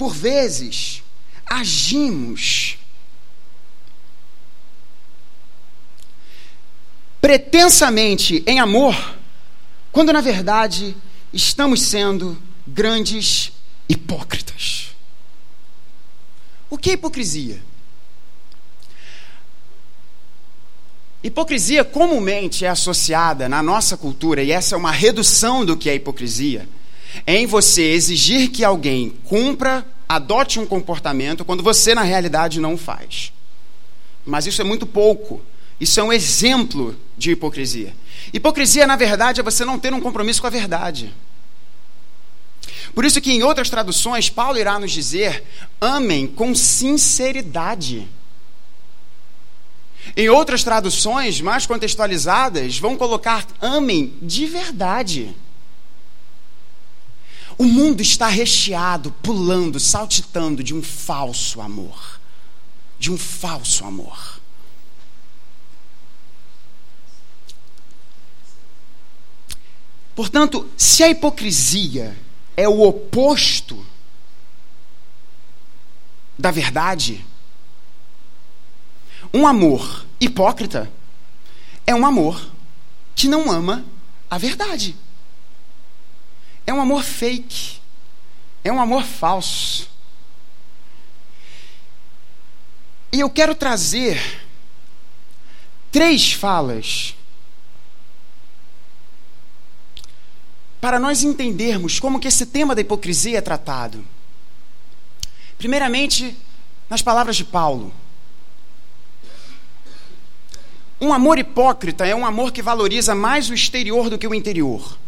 por 0.00 0.14
vezes, 0.14 1.02
agimos 1.44 2.78
pretensamente 7.20 8.42
em 8.46 8.58
amor, 8.58 8.96
quando 9.92 10.10
na 10.10 10.22
verdade 10.22 10.96
estamos 11.34 11.82
sendo 11.82 12.42
grandes 12.66 13.52
hipócritas. 13.90 14.94
O 16.70 16.78
que 16.78 16.88
é 16.88 16.92
hipocrisia? 16.94 17.62
Hipocrisia 21.22 21.84
comumente 21.84 22.64
é 22.64 22.70
associada 22.70 23.50
na 23.50 23.62
nossa 23.62 23.98
cultura, 23.98 24.42
e 24.42 24.50
essa 24.50 24.74
é 24.74 24.78
uma 24.78 24.92
redução 24.92 25.62
do 25.62 25.76
que 25.76 25.90
é 25.90 25.94
hipocrisia, 25.94 26.66
em 27.26 27.46
você 27.46 27.82
exigir 27.82 28.50
que 28.50 28.64
alguém 28.64 29.10
cumpra, 29.24 29.86
adote 30.08 30.58
um 30.58 30.66
comportamento 30.66 31.44
quando 31.44 31.62
você 31.62 31.94
na 31.94 32.02
realidade 32.02 32.60
não 32.60 32.76
faz. 32.76 33.32
Mas 34.24 34.46
isso 34.46 34.60
é 34.60 34.64
muito 34.64 34.86
pouco. 34.86 35.40
Isso 35.80 35.98
é 35.98 36.02
um 36.02 36.12
exemplo 36.12 36.94
de 37.16 37.30
hipocrisia. 37.30 37.94
Hipocrisia, 38.32 38.86
na 38.86 38.96
verdade, 38.96 39.40
é 39.40 39.42
você 39.42 39.64
não 39.64 39.78
ter 39.78 39.94
um 39.94 40.00
compromisso 40.00 40.40
com 40.40 40.46
a 40.46 40.50
verdade. 40.50 41.14
Por 42.94 43.04
isso 43.04 43.20
que 43.20 43.32
em 43.32 43.42
outras 43.42 43.70
traduções, 43.70 44.28
Paulo 44.28 44.58
irá 44.58 44.78
nos 44.78 44.92
dizer: 44.92 45.44
amem 45.80 46.26
com 46.26 46.54
sinceridade. 46.54 48.06
Em 50.16 50.28
outras 50.28 50.64
traduções, 50.64 51.40
mais 51.40 51.66
contextualizadas, 51.66 52.78
vão 52.78 52.96
colocar 52.96 53.46
amem 53.60 54.14
de 54.20 54.46
verdade. 54.46 55.34
O 57.60 57.64
mundo 57.64 58.00
está 58.00 58.26
recheado, 58.26 59.12
pulando, 59.22 59.78
saltitando 59.78 60.64
de 60.64 60.74
um 60.74 60.82
falso 60.82 61.60
amor. 61.60 62.18
De 62.98 63.12
um 63.12 63.18
falso 63.18 63.84
amor. 63.84 64.40
Portanto, 70.16 70.70
se 70.74 71.02
a 71.02 71.10
hipocrisia 71.10 72.16
é 72.56 72.66
o 72.66 72.80
oposto 72.80 73.86
da 76.38 76.50
verdade, 76.50 77.22
um 79.34 79.46
amor 79.46 80.06
hipócrita 80.18 80.90
é 81.86 81.94
um 81.94 82.06
amor 82.06 82.40
que 83.14 83.28
não 83.28 83.50
ama 83.50 83.84
a 84.30 84.38
verdade. 84.38 84.96
É 86.70 86.72
um 86.72 86.80
amor 86.80 87.02
fake. 87.02 87.80
É 88.62 88.70
um 88.70 88.80
amor 88.80 89.02
falso. 89.02 89.90
E 93.12 93.18
eu 93.18 93.28
quero 93.28 93.56
trazer 93.56 94.46
três 95.90 96.32
falas 96.32 97.16
para 100.80 101.00
nós 101.00 101.24
entendermos 101.24 101.98
como 101.98 102.20
que 102.20 102.28
esse 102.28 102.46
tema 102.46 102.72
da 102.72 102.82
hipocrisia 102.82 103.38
é 103.38 103.40
tratado. 103.40 104.06
Primeiramente, 105.58 106.38
nas 106.88 107.02
palavras 107.02 107.34
de 107.34 107.44
Paulo. 107.44 107.92
Um 111.00 111.12
amor 111.12 111.36
hipócrita 111.36 112.06
é 112.06 112.14
um 112.14 112.24
amor 112.24 112.52
que 112.52 112.62
valoriza 112.62 113.12
mais 113.12 113.50
o 113.50 113.54
exterior 113.54 114.08
do 114.08 114.16
que 114.16 114.28
o 114.28 114.32
interior. 114.32 115.00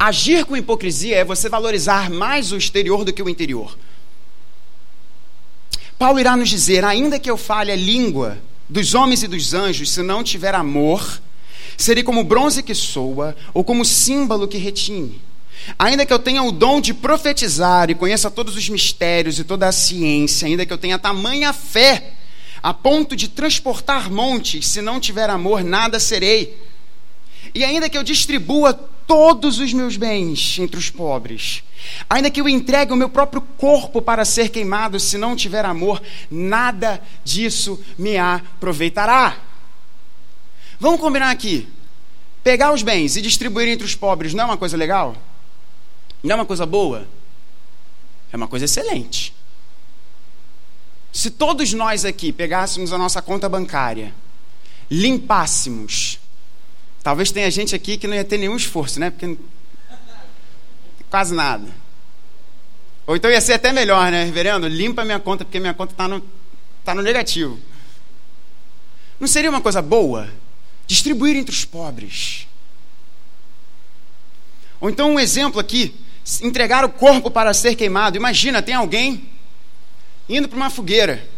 Agir 0.00 0.46
com 0.46 0.56
hipocrisia 0.56 1.18
é 1.18 1.24
você 1.26 1.46
valorizar 1.46 2.08
mais 2.08 2.52
o 2.52 2.56
exterior 2.56 3.04
do 3.04 3.12
que 3.12 3.22
o 3.22 3.28
interior. 3.28 3.76
Paulo 5.98 6.18
irá 6.18 6.34
nos 6.38 6.48
dizer: 6.48 6.86
ainda 6.86 7.18
que 7.18 7.30
eu 7.30 7.36
fale 7.36 7.70
a 7.70 7.76
língua 7.76 8.38
dos 8.66 8.94
homens 8.94 9.22
e 9.22 9.28
dos 9.28 9.52
anjos, 9.52 9.90
se 9.90 10.02
não 10.02 10.24
tiver 10.24 10.54
amor, 10.54 11.20
serei 11.76 12.02
como 12.02 12.24
bronze 12.24 12.62
que 12.62 12.74
soa 12.74 13.36
ou 13.52 13.62
como 13.62 13.84
símbolo 13.84 14.48
que 14.48 14.56
retine. 14.56 15.20
Ainda 15.78 16.06
que 16.06 16.12
eu 16.14 16.18
tenha 16.18 16.42
o 16.42 16.50
dom 16.50 16.80
de 16.80 16.94
profetizar 16.94 17.90
e 17.90 17.94
conheça 17.94 18.30
todos 18.30 18.56
os 18.56 18.70
mistérios 18.70 19.38
e 19.38 19.44
toda 19.44 19.68
a 19.68 19.72
ciência, 19.72 20.48
ainda 20.48 20.64
que 20.64 20.72
eu 20.72 20.78
tenha 20.78 20.98
tamanha 20.98 21.52
fé 21.52 22.14
a 22.62 22.72
ponto 22.72 23.14
de 23.14 23.28
transportar 23.28 24.10
montes, 24.10 24.66
se 24.66 24.80
não 24.80 24.98
tiver 24.98 25.28
amor, 25.28 25.62
nada 25.62 26.00
serei. 26.00 26.56
E 27.54 27.62
ainda 27.62 27.90
que 27.90 27.98
eu 27.98 28.02
distribua 28.02 28.88
todos 29.10 29.58
os 29.58 29.72
meus 29.72 29.96
bens 29.96 30.56
entre 30.60 30.78
os 30.78 30.88
pobres, 30.88 31.64
ainda 32.08 32.30
que 32.30 32.40
eu 32.40 32.48
entregue 32.48 32.92
o 32.92 32.96
meu 32.96 33.08
próprio 33.08 33.40
corpo 33.42 34.00
para 34.00 34.24
ser 34.24 34.50
queimado, 34.50 35.00
se 35.00 35.18
não 35.18 35.34
tiver 35.34 35.64
amor, 35.64 36.00
nada 36.30 37.02
disso 37.24 37.84
me 37.98 38.16
aproveitará. 38.16 39.36
Vamos 40.78 41.00
combinar 41.00 41.28
aqui. 41.28 41.68
Pegar 42.44 42.72
os 42.72 42.84
bens 42.84 43.16
e 43.16 43.20
distribuir 43.20 43.66
entre 43.66 43.84
os 43.84 43.96
pobres 43.96 44.32
não 44.32 44.44
é 44.44 44.46
uma 44.46 44.56
coisa 44.56 44.76
legal? 44.76 45.16
Não 46.22 46.30
é 46.30 46.34
uma 46.36 46.46
coisa 46.46 46.64
boa? 46.64 47.08
É 48.32 48.36
uma 48.36 48.46
coisa 48.46 48.66
excelente. 48.66 49.34
Se 51.12 51.32
todos 51.32 51.72
nós 51.72 52.04
aqui 52.04 52.30
pegássemos 52.30 52.92
a 52.92 52.98
nossa 52.98 53.20
conta 53.20 53.48
bancária, 53.48 54.14
limpássemos, 54.88 56.19
talvez 57.02 57.30
tenha 57.30 57.50
gente 57.50 57.74
aqui 57.74 57.96
que 57.96 58.06
não 58.06 58.14
ia 58.14 58.24
ter 58.24 58.38
nenhum 58.38 58.56
esforço, 58.56 59.00
né? 59.00 59.10
Porque 59.10 59.36
quase 61.10 61.34
nada. 61.34 61.66
Ou 63.06 63.16
então 63.16 63.30
ia 63.30 63.40
ser 63.40 63.54
até 63.54 63.72
melhor, 63.72 64.10
né, 64.10 64.24
reverendo? 64.24 64.68
Limpa 64.68 65.04
minha 65.04 65.18
conta, 65.18 65.44
porque 65.44 65.58
minha 65.58 65.74
conta 65.74 65.92
está 65.92 66.06
no, 66.06 66.24
tá 66.84 66.94
no 66.94 67.02
negativo. 67.02 67.58
Não 69.18 69.26
seria 69.26 69.50
uma 69.50 69.60
coisa 69.60 69.82
boa? 69.82 70.30
Distribuir 70.86 71.36
entre 71.36 71.54
os 71.54 71.64
pobres. 71.64 72.46
Ou 74.80 74.88
então 74.88 75.12
um 75.12 75.20
exemplo 75.20 75.60
aqui: 75.60 75.94
entregar 76.40 76.84
o 76.84 76.88
corpo 76.88 77.30
para 77.30 77.52
ser 77.52 77.74
queimado. 77.74 78.16
Imagina, 78.16 78.62
tem 78.62 78.74
alguém 78.74 79.28
indo 80.28 80.48
para 80.48 80.56
uma 80.56 80.70
fogueira. 80.70 81.28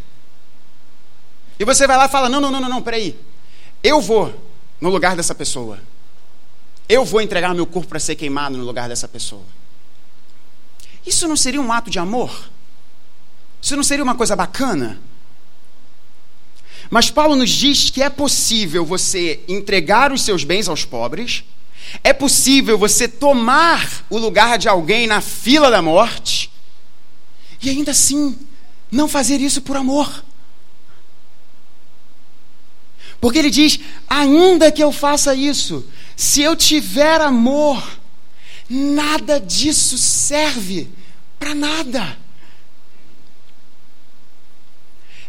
E 1.59 1.65
você 1.65 1.87
vai 1.87 1.97
lá 1.97 2.07
e 2.07 2.11
fala: 2.11 2.29
não, 2.29 2.41
não, 2.41 2.51
não, 2.51 2.61
não, 2.61 2.69
não, 2.69 2.83
peraí. 2.83 3.19
Eu 3.83 4.01
vou 4.01 4.52
no 4.83 4.91
lugar 4.91 5.15
dessa 5.15 5.33
pessoa. 5.33 5.79
Eu 6.89 7.05
vou 7.05 7.21
entregar 7.21 7.55
meu 7.55 7.65
corpo 7.65 7.89
para 7.89 8.01
ser 8.01 8.17
queimado 8.17 8.59
no 8.59 8.65
lugar 8.65 8.89
dessa 8.89 9.07
pessoa. 9.07 9.45
Isso 11.07 11.29
não 11.29 11.37
seria 11.37 11.63
um 11.63 11.73
ato 11.73 11.89
de 11.89 12.01
amor? 12.01 12.51
Isso 13.63 13.77
não 13.77 13.85
seria 13.85 14.03
uma 14.03 14.17
coisa 14.17 14.35
bacana? 14.35 15.01
Mas 16.91 17.13
Paulo 17.13 17.37
nos 17.37 17.49
diz 17.49 17.91
que 17.91 18.03
é 18.03 18.11
possível 18.11 18.85
você 18.85 19.41
entregar 19.47 20.13
os 20.13 20.23
seus 20.23 20.43
bens 20.43 20.69
aos 20.69 20.85
pobres, 20.85 21.45
é 22.03 22.13
possível 22.13 22.77
você 22.77 23.07
tomar 23.07 24.05
o 24.11 24.19
lugar 24.19 24.59
de 24.59 24.69
alguém 24.69 25.07
na 25.07 25.21
fila 25.21 25.71
da 25.71 25.81
morte, 25.81 26.53
e 27.63 27.71
ainda 27.71 27.93
assim 27.93 28.37
não 28.91 29.07
fazer 29.07 29.41
isso 29.41 29.63
por 29.63 29.77
amor. 29.77 30.25
Porque 33.23 33.39
ele 33.39 33.51
diz: 33.51 33.79
ainda 34.09 34.73
que 34.73 34.83
eu 34.83 34.91
faça 34.91 35.33
isso, 35.33 35.89
se 36.17 36.43
eu 36.43 36.57
tiver 36.57 37.21
amor, 37.21 37.81
nada 38.69 39.39
disso 39.39 39.97
serve 39.97 40.91
para 41.39 41.55
nada. 41.55 42.19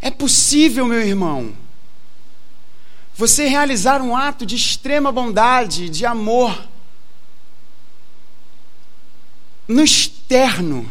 É 0.01 0.09
possível, 0.09 0.87
meu 0.87 1.01
irmão, 1.01 1.55
você 3.15 3.45
realizar 3.45 4.01
um 4.01 4.17
ato 4.17 4.43
de 4.43 4.55
extrema 4.55 5.11
bondade, 5.11 5.87
de 5.87 6.03
amor, 6.03 6.67
no 9.67 9.83
externo, 9.83 10.89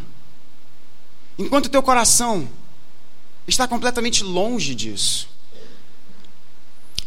enquanto 1.36 1.66
o 1.66 1.70
teu 1.70 1.82
coração 1.82 2.48
está 3.48 3.66
completamente 3.66 4.22
longe 4.22 4.72
disso. 4.72 5.31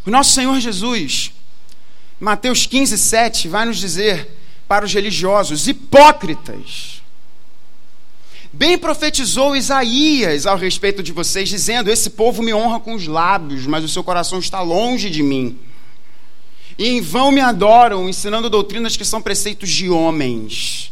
O 0.06 0.12
nosso 0.12 0.34
Senhor 0.34 0.60
Jesus, 0.60 1.32
Mateus 2.20 2.66
15, 2.66 2.98
7, 2.98 3.48
vai 3.48 3.66
nos 3.66 3.78
dizer 3.78 4.30
para 4.68 4.86
os 4.86 4.94
religiosos, 4.94 5.68
hipócritas. 5.68 7.02
Bem 8.54 8.78
profetizou 8.78 9.56
Isaías 9.56 10.46
ao 10.46 10.58
respeito 10.58 11.04
de 11.04 11.12
vocês, 11.12 11.50
dizendo: 11.50 11.90
Esse 11.90 12.12
povo 12.12 12.42
me 12.42 12.54
honra 12.54 12.80
com 12.80 12.94
os 12.94 13.06
lábios, 13.06 13.68
mas 13.68 13.84
o 13.84 13.90
seu 13.90 14.04
coração 14.04 14.40
está 14.40 14.62
longe 14.62 15.10
de 15.10 15.22
mim. 15.22 15.60
E 16.78 16.88
em 16.88 17.02
vão 17.02 17.32
me 17.32 17.42
adoram, 17.42 18.08
ensinando 18.08 18.50
doutrinas 18.50 18.96
que 18.96 19.04
são 19.04 19.22
preceitos 19.22 19.70
de 19.70 19.90
homens. 19.90 20.92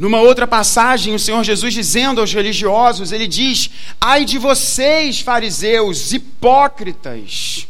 Numa 0.00 0.18
outra 0.18 0.46
passagem, 0.46 1.14
o 1.14 1.18
Senhor 1.18 1.44
Jesus 1.44 1.74
dizendo 1.74 2.22
aos 2.22 2.32
religiosos, 2.32 3.12
ele 3.12 3.26
diz: 3.26 3.68
Ai 4.00 4.24
de 4.24 4.38
vocês, 4.38 5.20
fariseus, 5.20 6.14
hipócritas, 6.14 7.68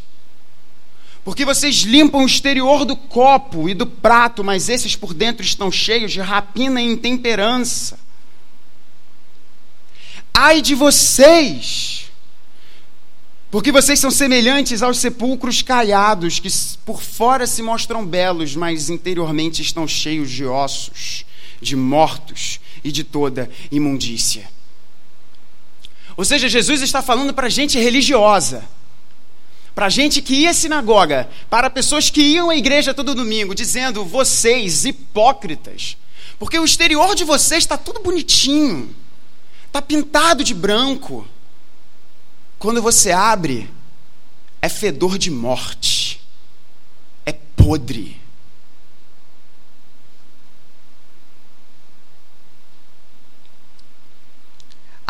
Porque 1.25 1.45
vocês 1.45 1.79
limpam 1.79 2.23
o 2.23 2.27
exterior 2.27 2.85
do 2.85 2.95
copo 2.95 3.69
e 3.69 3.75
do 3.75 3.85
prato, 3.85 4.45
mas 4.45 4.69
esses 4.69 4.95
por 4.95 5.13
dentro 5.13 5.45
estão 5.45 5.73
cheios 5.73 6.13
de 6.13 6.21
rapina 6.21 6.81
e 6.81 6.87
intemperança. 6.87 7.99
Ai 10.33 10.63
de 10.63 10.77
vocês! 10.77 12.05
Porque 13.51 13.73
vocês 13.73 13.99
são 13.99 14.13
semelhantes 14.13 14.85
aos 14.85 14.99
sepulcros 14.99 15.63
caiados, 15.63 16.39
que 16.39 16.49
por 16.87 17.03
fora 17.03 17.45
se 17.45 17.61
mostram 17.61 18.07
belos, 18.07 18.55
mas 18.55 18.89
interiormente 18.89 19.63
estão 19.63 19.89
cheios 19.89 20.31
de 20.31 20.45
ossos, 20.45 21.25
de 21.61 21.77
mortos 21.77 22.61
e 22.83 22.91
de 22.91 23.05
toda 23.05 23.51
imundícia. 23.71 24.49
Ou 26.17 26.25
seja, 26.25 26.49
Jesus 26.49 26.83
está 26.83 27.03
falando 27.03 27.33
para 27.33 27.49
gente 27.49 27.79
religiosa, 27.79 28.65
para 29.75 29.89
gente 29.89 30.21
que 30.21 30.35
ia 30.35 30.51
à 30.51 30.55
sinagoga, 30.55 31.29
para 31.49 31.71
pessoas 31.71 32.11
que 32.11 32.21
iam 32.21 32.51
à 32.51 32.57
igreja 32.57 32.93
todo 32.93 33.15
domingo, 33.15 33.55
dizendo: 33.55 34.05
vocês, 34.05 34.85
hipócritas, 34.85 35.97
porque 36.39 36.59
o 36.59 36.65
exterior 36.65 37.15
de 37.15 37.25
vocês 37.25 37.65
está 37.65 37.77
tudo 37.77 38.01
bonitinho, 38.01 38.95
está 39.67 39.81
pintado 39.81 40.43
de 40.43 40.55
branco 40.55 41.27
quando 42.61 42.83
você 42.83 43.11
abre, 43.11 43.71
é 44.61 44.69
fedor 44.69 45.17
de 45.17 45.31
morte, 45.31 46.21
é 47.25 47.33
podre. 47.33 48.21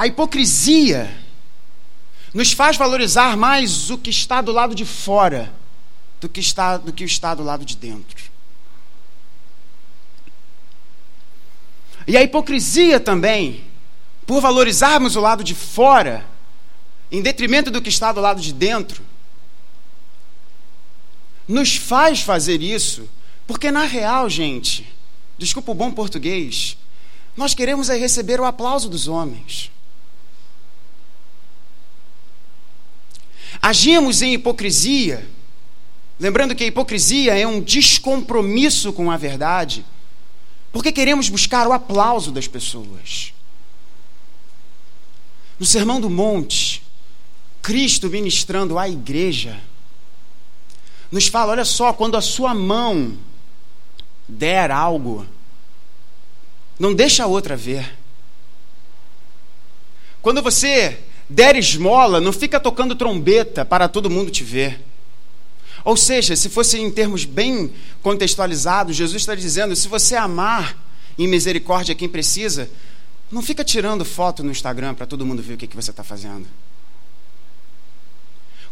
A 0.01 0.07
hipocrisia 0.07 1.15
nos 2.33 2.53
faz 2.53 2.75
valorizar 2.79 3.37
mais 3.37 3.91
o 3.91 3.99
que 3.99 4.09
está 4.09 4.41
do 4.41 4.51
lado 4.51 4.75
de 4.75 4.87
fora 4.87 5.53
do 6.19 6.27
que 6.27 6.41
está 6.41 6.79
do 6.79 6.91
que 6.91 7.05
está 7.05 7.35
do 7.35 7.43
lado 7.43 7.67
de 7.67 7.77
dentro. 7.77 8.31
E 12.07 12.17
a 12.17 12.23
hipocrisia 12.23 12.99
também, 12.99 13.63
por 14.27 14.41
valorizarmos 14.41 15.17
o 15.17 15.21
lado 15.21 15.45
de 15.45 15.55
fora, 15.55 16.25
em 17.13 17.21
detrimento 17.21 17.71
do 17.71 17.83
que 17.83 17.91
está 17.91 18.11
do 18.11 18.23
lado 18.23 18.41
de 18.41 18.55
dentro, 18.55 19.05
nos 21.47 21.77
faz 21.77 22.23
fazer 22.23 22.63
isso, 22.63 23.07
porque 23.47 23.71
na 23.71 23.85
real, 23.85 24.31
gente, 24.31 24.91
desculpa 25.37 25.73
o 25.73 25.75
bom 25.75 25.93
português, 25.93 26.79
nós 27.37 27.53
queremos 27.53 27.91
é 27.91 27.99
receber 27.99 28.41
o 28.41 28.47
aplauso 28.47 28.89
dos 28.89 29.07
homens. 29.07 29.71
Agimos 33.61 34.23
em 34.23 34.35
hipocrisia, 34.35 35.29
lembrando 36.19 36.55
que 36.55 36.65
a 36.65 36.67
hipocrisia 36.67 37.39
é 37.39 37.47
um 37.47 37.61
descompromisso 37.61 38.93
com 38.93 39.11
a 39.11 39.17
verdade, 39.17 39.85
porque 40.73 40.93
queremos 40.93 41.29
buscar 41.29 41.67
o 41.67 41.73
aplauso 41.73 42.31
das 42.31 42.47
pessoas. 42.47 43.33
No 45.59 45.67
Sermão 45.67 46.01
do 46.01 46.09
Monte, 46.09 46.83
Cristo 47.61 48.09
ministrando 48.09 48.79
à 48.79 48.89
igreja, 48.89 49.61
nos 51.11 51.27
fala: 51.27 51.53
olha 51.53 51.65
só, 51.65 51.93
quando 51.93 52.17
a 52.17 52.23
sua 52.23 52.55
mão 52.55 53.19
der 54.29 54.71
algo, 54.71 55.27
não 56.79 56.95
deixa 56.95 57.25
a 57.25 57.27
outra 57.27 57.57
ver. 57.57 57.99
Quando 60.23 60.43
você 60.43 61.03
der 61.31 61.55
esmola, 61.57 62.21
não 62.21 62.33
fica 62.33 62.59
tocando 62.59 62.97
trombeta 62.97 63.65
para 63.65 63.89
todo 63.89 64.11
mundo 64.11 64.33
te 64.33 64.43
ver. 64.43 64.85
Ou 65.85 65.97
seja, 65.97 66.35
se 66.35 66.49
fosse 66.49 66.79
em 66.79 66.91
termos 66.91 67.25
bem 67.25 67.73
contextualizados, 68.03 68.97
Jesus 68.97 69.23
está 69.23 69.35
dizendo: 69.35 69.75
se 69.77 69.87
você 69.87 70.17
amar 70.17 70.77
em 71.17 71.29
misericórdia 71.29 71.95
quem 71.95 72.09
precisa, 72.09 72.69
não 73.31 73.41
fica 73.41 73.65
tirando 73.65 74.05
foto 74.05 74.43
no 74.43 74.51
Instagram 74.51 74.95
para 74.95 75.07
todo 75.07 75.25
mundo 75.25 75.41
ver 75.41 75.55
o 75.55 75.57
que, 75.57 75.69
que 75.69 75.77
você 75.77 75.93
está 75.93 76.03
fazendo. 76.03 76.47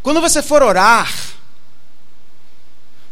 Quando 0.02 0.20
você 0.20 0.42
for 0.42 0.62
orar, 0.62 1.12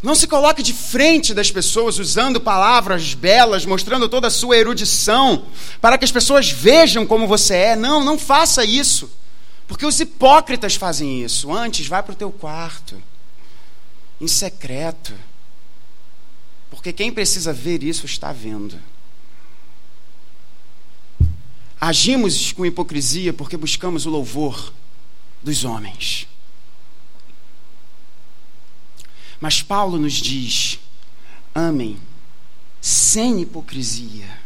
não 0.02 0.14
se 0.14 0.26
coloque 0.26 0.62
de 0.62 0.72
frente 0.72 1.32
das 1.32 1.50
pessoas 1.50 1.98
usando 1.98 2.40
palavras 2.40 3.14
belas, 3.14 3.64
mostrando 3.64 4.08
toda 4.08 4.26
a 4.26 4.30
sua 4.30 4.56
erudição, 4.56 5.46
para 5.80 5.96
que 5.96 6.04
as 6.04 6.12
pessoas 6.12 6.50
vejam 6.50 7.06
como 7.06 7.28
você 7.28 7.54
é. 7.54 7.76
Não, 7.76 8.04
não 8.04 8.18
faça 8.18 8.64
isso. 8.64 9.10
Porque 9.66 9.84
os 9.84 9.98
hipócritas 10.00 10.76
fazem 10.76 11.22
isso. 11.22 11.52
Antes, 11.52 11.86
vai 11.86 12.02
para 12.02 12.12
o 12.12 12.16
teu 12.16 12.30
quarto, 12.30 13.02
em 14.20 14.28
secreto. 14.28 15.14
Porque 16.70 16.92
quem 16.92 17.12
precisa 17.12 17.52
ver 17.52 17.82
isso 17.82 18.06
está 18.06 18.32
vendo. 18.32 18.80
Agimos 21.80 22.52
com 22.52 22.64
hipocrisia 22.64 23.32
porque 23.32 23.56
buscamos 23.56 24.06
o 24.06 24.10
louvor 24.10 24.72
dos 25.42 25.64
homens. 25.64 26.26
Mas 29.40 29.62
Paulo 29.62 29.98
nos 29.98 30.14
diz: 30.14 30.78
amem 31.54 31.98
sem 32.80 33.40
hipocrisia, 33.40 34.38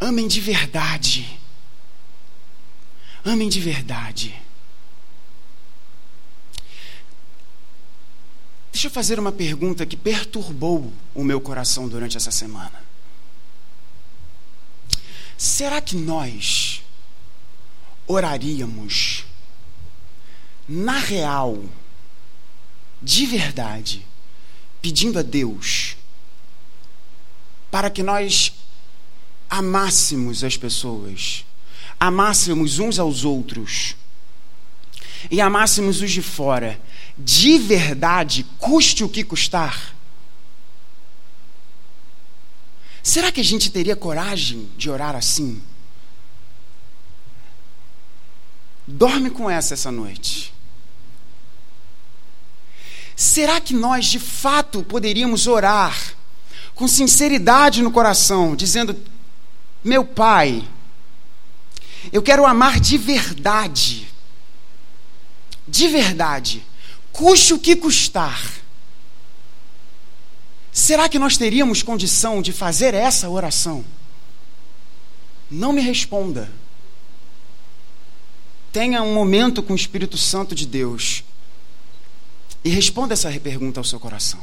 amem 0.00 0.28
de 0.28 0.40
verdade, 0.40 1.39
amem 3.24 3.48
de 3.48 3.60
verdade. 3.60 4.34
Deixa 8.72 8.86
eu 8.86 8.90
fazer 8.90 9.18
uma 9.18 9.32
pergunta 9.32 9.84
que 9.84 9.96
perturbou 9.96 10.92
o 11.14 11.24
meu 11.24 11.40
coração 11.40 11.88
durante 11.88 12.16
essa 12.16 12.30
semana. 12.30 12.82
Será 15.36 15.80
que 15.80 15.96
nós 15.96 16.82
oraríamos 18.06 19.24
na 20.68 20.98
real? 20.98 21.62
de 23.02 23.24
verdade, 23.26 24.06
pedindo 24.82 25.18
a 25.18 25.22
Deus 25.22 25.96
para 27.70 27.88
que 27.88 28.02
nós 28.02 28.52
amássemos 29.48 30.44
as 30.44 30.56
pessoas, 30.56 31.46
amássemos 32.00 32.78
uns 32.78 32.98
aos 32.98 33.24
outros 33.24 33.94
e 35.30 35.38
amássemos 35.38 36.00
os 36.00 36.10
de 36.10 36.22
fora, 36.22 36.80
de 37.18 37.58
verdade, 37.58 38.46
custe 38.58 39.04
o 39.04 39.08
que 39.08 39.22
custar. 39.22 39.94
Será 43.02 43.30
que 43.30 43.40
a 43.40 43.44
gente 43.44 43.70
teria 43.70 43.94
coragem 43.94 44.70
de 44.78 44.88
orar 44.88 45.14
assim? 45.14 45.62
Dorme 48.86 49.30
com 49.30 49.48
essa 49.48 49.74
essa 49.74 49.92
noite. 49.92 50.54
Será 53.14 53.60
que 53.60 53.74
nós 53.74 54.06
de 54.06 54.18
fato 54.18 54.82
poderíamos 54.82 55.46
orar 55.46 56.14
com 56.74 56.88
sinceridade 56.88 57.82
no 57.82 57.90
coração, 57.90 58.56
dizendo: 58.56 58.96
Meu 59.84 60.04
Pai, 60.04 60.66
eu 62.12 62.22
quero 62.22 62.46
amar 62.46 62.80
de 62.80 62.96
verdade, 62.96 64.08
de 65.66 65.88
verdade, 65.88 66.64
custe 67.12 67.54
o 67.54 67.58
que 67.58 67.76
custar. 67.76 68.60
Será 70.72 71.08
que 71.08 71.18
nós 71.18 71.36
teríamos 71.36 71.82
condição 71.82 72.40
de 72.40 72.52
fazer 72.52 72.94
essa 72.94 73.28
oração? 73.28 73.84
Não 75.50 75.72
me 75.72 75.80
responda. 75.80 76.50
Tenha 78.72 79.02
um 79.02 79.12
momento 79.12 79.62
com 79.62 79.72
o 79.72 79.76
Espírito 79.76 80.16
Santo 80.16 80.54
de 80.54 80.64
Deus 80.64 81.24
e 82.64 82.70
responda 82.70 83.14
essa 83.14 83.30
pergunta 83.40 83.80
ao 83.80 83.84
seu 83.84 83.98
coração. 83.98 84.40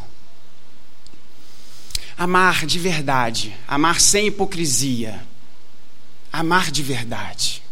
Amar 2.17 2.65
de 2.65 2.79
verdade, 2.79 3.55
amar 3.67 4.01
sem 4.01 4.27
hipocrisia, 4.27 5.25
amar 6.37 6.69
de 6.69 6.83
verdade. 6.83 7.63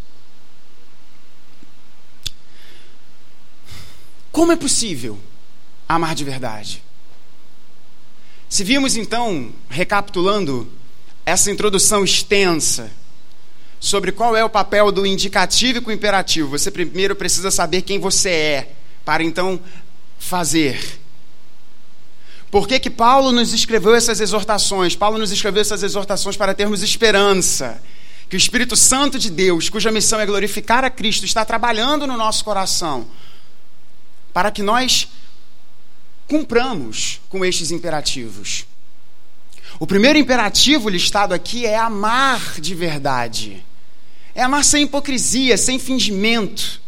Como 4.31 4.51
é 4.51 4.55
possível 4.55 5.19
amar 5.87 6.15
de 6.15 6.23
verdade? 6.23 6.83
Se 8.49 8.63
vimos 8.63 8.95
então, 8.95 9.53
recapitulando 9.69 10.67
essa 11.23 11.51
introdução 11.51 12.03
extensa 12.03 12.91
sobre 13.79 14.11
qual 14.11 14.35
é 14.35 14.43
o 14.43 14.49
papel 14.49 14.91
do 14.91 15.05
indicativo 15.05 15.77
e 15.77 15.81
com 15.81 15.91
o 15.91 15.93
imperativo, 15.93 16.49
você 16.49 16.71
primeiro 16.71 17.15
precisa 17.15 17.51
saber 17.51 17.83
quem 17.83 17.99
você 17.99 18.29
é, 18.29 18.71
para 19.05 19.23
então 19.23 19.61
fazer. 20.17 20.99
Por 22.49 22.67
que, 22.67 22.79
que 22.79 22.89
Paulo 22.89 23.31
nos 23.31 23.53
escreveu 23.53 23.93
essas 23.93 24.19
exortações? 24.19 24.95
Paulo 24.95 25.19
nos 25.19 25.31
escreveu 25.31 25.61
essas 25.61 25.83
exortações 25.83 26.35
para 26.35 26.55
termos 26.55 26.81
esperança. 26.81 27.79
Que 28.35 28.37
o 28.37 28.43
Espírito 28.43 28.75
Santo 28.75 29.17
de 29.17 29.29
Deus, 29.29 29.69
cuja 29.69 29.89
missão 29.93 30.19
é 30.19 30.25
glorificar 30.25 30.83
a 30.83 30.89
Cristo, 30.89 31.23
está 31.23 31.45
trabalhando 31.45 32.05
no 32.05 32.17
nosso 32.17 32.43
coração 32.43 33.07
para 34.33 34.51
que 34.51 34.61
nós 34.61 35.07
cumpramos 36.27 37.21
com 37.29 37.45
estes 37.45 37.71
imperativos. 37.71 38.65
O 39.79 39.87
primeiro 39.87 40.19
imperativo 40.19 40.89
listado 40.89 41.33
aqui 41.33 41.65
é 41.65 41.77
amar 41.77 42.59
de 42.59 42.75
verdade. 42.75 43.65
É 44.35 44.43
amar 44.43 44.65
sem 44.65 44.83
hipocrisia, 44.83 45.57
sem 45.57 45.79
fingimento. 45.79 46.81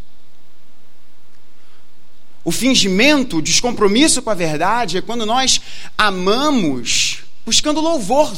O 2.44 2.52
fingimento, 2.52 3.38
o 3.38 3.42
descompromisso 3.42 4.22
com 4.22 4.30
a 4.30 4.36
verdade 4.36 4.98
é 4.98 5.02
quando 5.02 5.26
nós 5.26 5.62
amamos 5.98 7.20
buscando 7.46 7.80
louvor, 7.80 8.36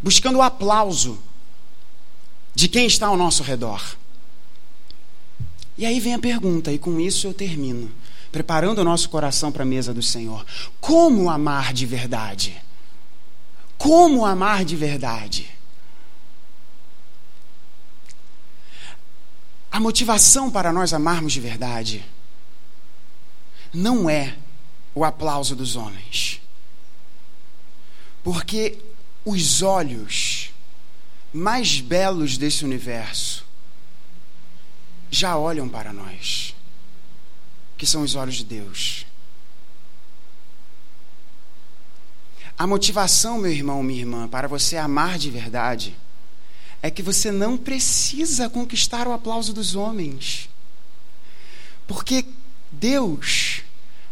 buscando 0.00 0.38
o 0.38 0.42
aplauso 0.42 1.20
de 2.54 2.68
quem 2.68 2.86
está 2.86 3.06
ao 3.08 3.16
nosso 3.16 3.42
redor. 3.42 3.96
E 5.76 5.84
aí 5.84 5.98
vem 5.98 6.14
a 6.14 6.18
pergunta, 6.18 6.72
e 6.72 6.78
com 6.78 7.00
isso 7.00 7.26
eu 7.26 7.34
termino, 7.34 7.90
preparando 8.30 8.78
o 8.78 8.84
nosso 8.84 9.10
coração 9.10 9.50
para 9.50 9.64
a 9.64 9.66
mesa 9.66 9.92
do 9.92 10.02
Senhor. 10.02 10.46
Como 10.80 11.28
amar 11.28 11.72
de 11.72 11.84
verdade? 11.84 12.62
Como 13.76 14.24
amar 14.24 14.64
de 14.64 14.76
verdade? 14.76 15.50
A 19.70 19.80
motivação 19.80 20.48
para 20.50 20.72
nós 20.72 20.92
amarmos 20.92 21.32
de 21.32 21.40
verdade 21.40 22.04
não 23.72 24.08
é 24.08 24.36
o 24.94 25.04
aplauso 25.04 25.56
dos 25.56 25.74
homens. 25.74 26.40
Porque 28.22 28.78
os 29.24 29.62
olhos 29.62 30.33
mais 31.34 31.80
belos 31.80 32.38
desse 32.38 32.64
universo 32.64 33.44
já 35.10 35.36
olham 35.36 35.68
para 35.68 35.92
nós, 35.92 36.54
que 37.76 37.84
são 37.84 38.02
os 38.02 38.14
olhos 38.14 38.36
de 38.36 38.44
Deus. 38.44 39.04
A 42.56 42.68
motivação, 42.68 43.38
meu 43.38 43.50
irmão, 43.50 43.82
minha 43.82 43.98
irmã, 43.98 44.28
para 44.28 44.46
você 44.46 44.76
amar 44.76 45.18
de 45.18 45.28
verdade 45.28 45.96
é 46.80 46.88
que 46.88 47.02
você 47.02 47.32
não 47.32 47.56
precisa 47.56 48.48
conquistar 48.48 49.08
o 49.08 49.12
aplauso 49.12 49.52
dos 49.52 49.74
homens. 49.74 50.48
Porque 51.84 52.24
Deus, 52.70 53.62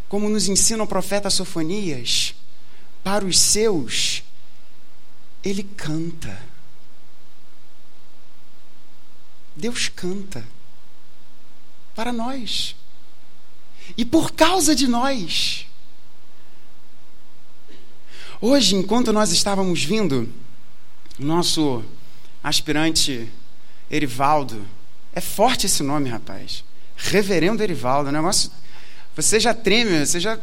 como 0.09 0.29
nos 0.29 0.49
ensina 0.49 0.83
o 0.83 0.89
profeta 0.89 1.31
Sofonias, 1.31 2.35
para 3.05 3.25
os 3.25 3.39
seus, 3.39 4.25
ele 5.45 5.63
canta. 5.63 6.52
Deus 9.57 9.89
canta 9.89 10.45
para 11.95 12.13
nós. 12.13 12.75
E 13.97 14.05
por 14.05 14.33
causa 14.33 14.75
de 14.75 14.87
nós. 14.87 15.67
Hoje, 18.41 18.75
enquanto 18.75 19.13
nós 19.13 19.31
estávamos 19.31 19.85
vindo, 19.85 20.29
o 21.19 21.25
nosso 21.25 21.85
aspirante 22.43 23.31
Erivaldo, 23.91 24.67
é 25.13 25.21
forte 25.21 25.67
esse 25.67 25.83
nome, 25.83 26.09
rapaz. 26.09 26.65
Reverendo 26.97 27.63
Erivaldo, 27.63 28.09
o 28.09 28.13
negócio. 28.13 28.51
Você 29.15 29.39
já 29.39 29.53
treme, 29.53 30.05
você 30.05 30.19
já. 30.19 30.39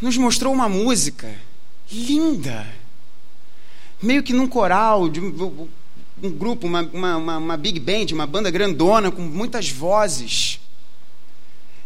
Nos 0.00 0.16
mostrou 0.16 0.52
uma 0.52 0.68
música 0.68 1.34
linda. 1.90 2.66
Meio 4.00 4.22
que 4.22 4.32
num 4.32 4.46
coral, 4.46 5.08
de 5.08 5.20
um, 6.22 6.30
grupo, 6.30 6.66
uma, 6.66 6.82
uma, 6.92 7.36
uma 7.38 7.56
big 7.56 7.80
band, 7.80 8.06
uma 8.12 8.26
banda 8.26 8.50
grandona, 8.50 9.10
com 9.10 9.22
muitas 9.22 9.68
vozes. 9.68 10.60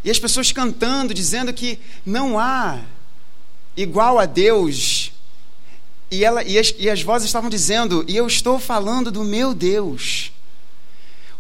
E 0.05 0.11
as 0.11 0.19
pessoas 0.19 0.53
cantando, 0.53 1.15
dizendo 1.15 1.53
que 1.53 1.79
não 2.05 2.39
há 2.39 2.81
igual 3.77 4.19
a 4.19 4.27
Deus. 4.27 5.11
E, 6.11 6.25
ela, 6.25 6.45
e, 6.45 6.59
as, 6.59 6.75
e 6.79 6.89
as 6.89 7.03
vozes 7.03 7.27
estavam 7.27 7.51
dizendo, 7.51 8.05
e 8.07 8.17
eu 8.17 8.27
estou 8.27 8.59
falando 8.59 9.11
do 9.11 9.25
meu 9.25 9.55
Deus. 9.55 10.31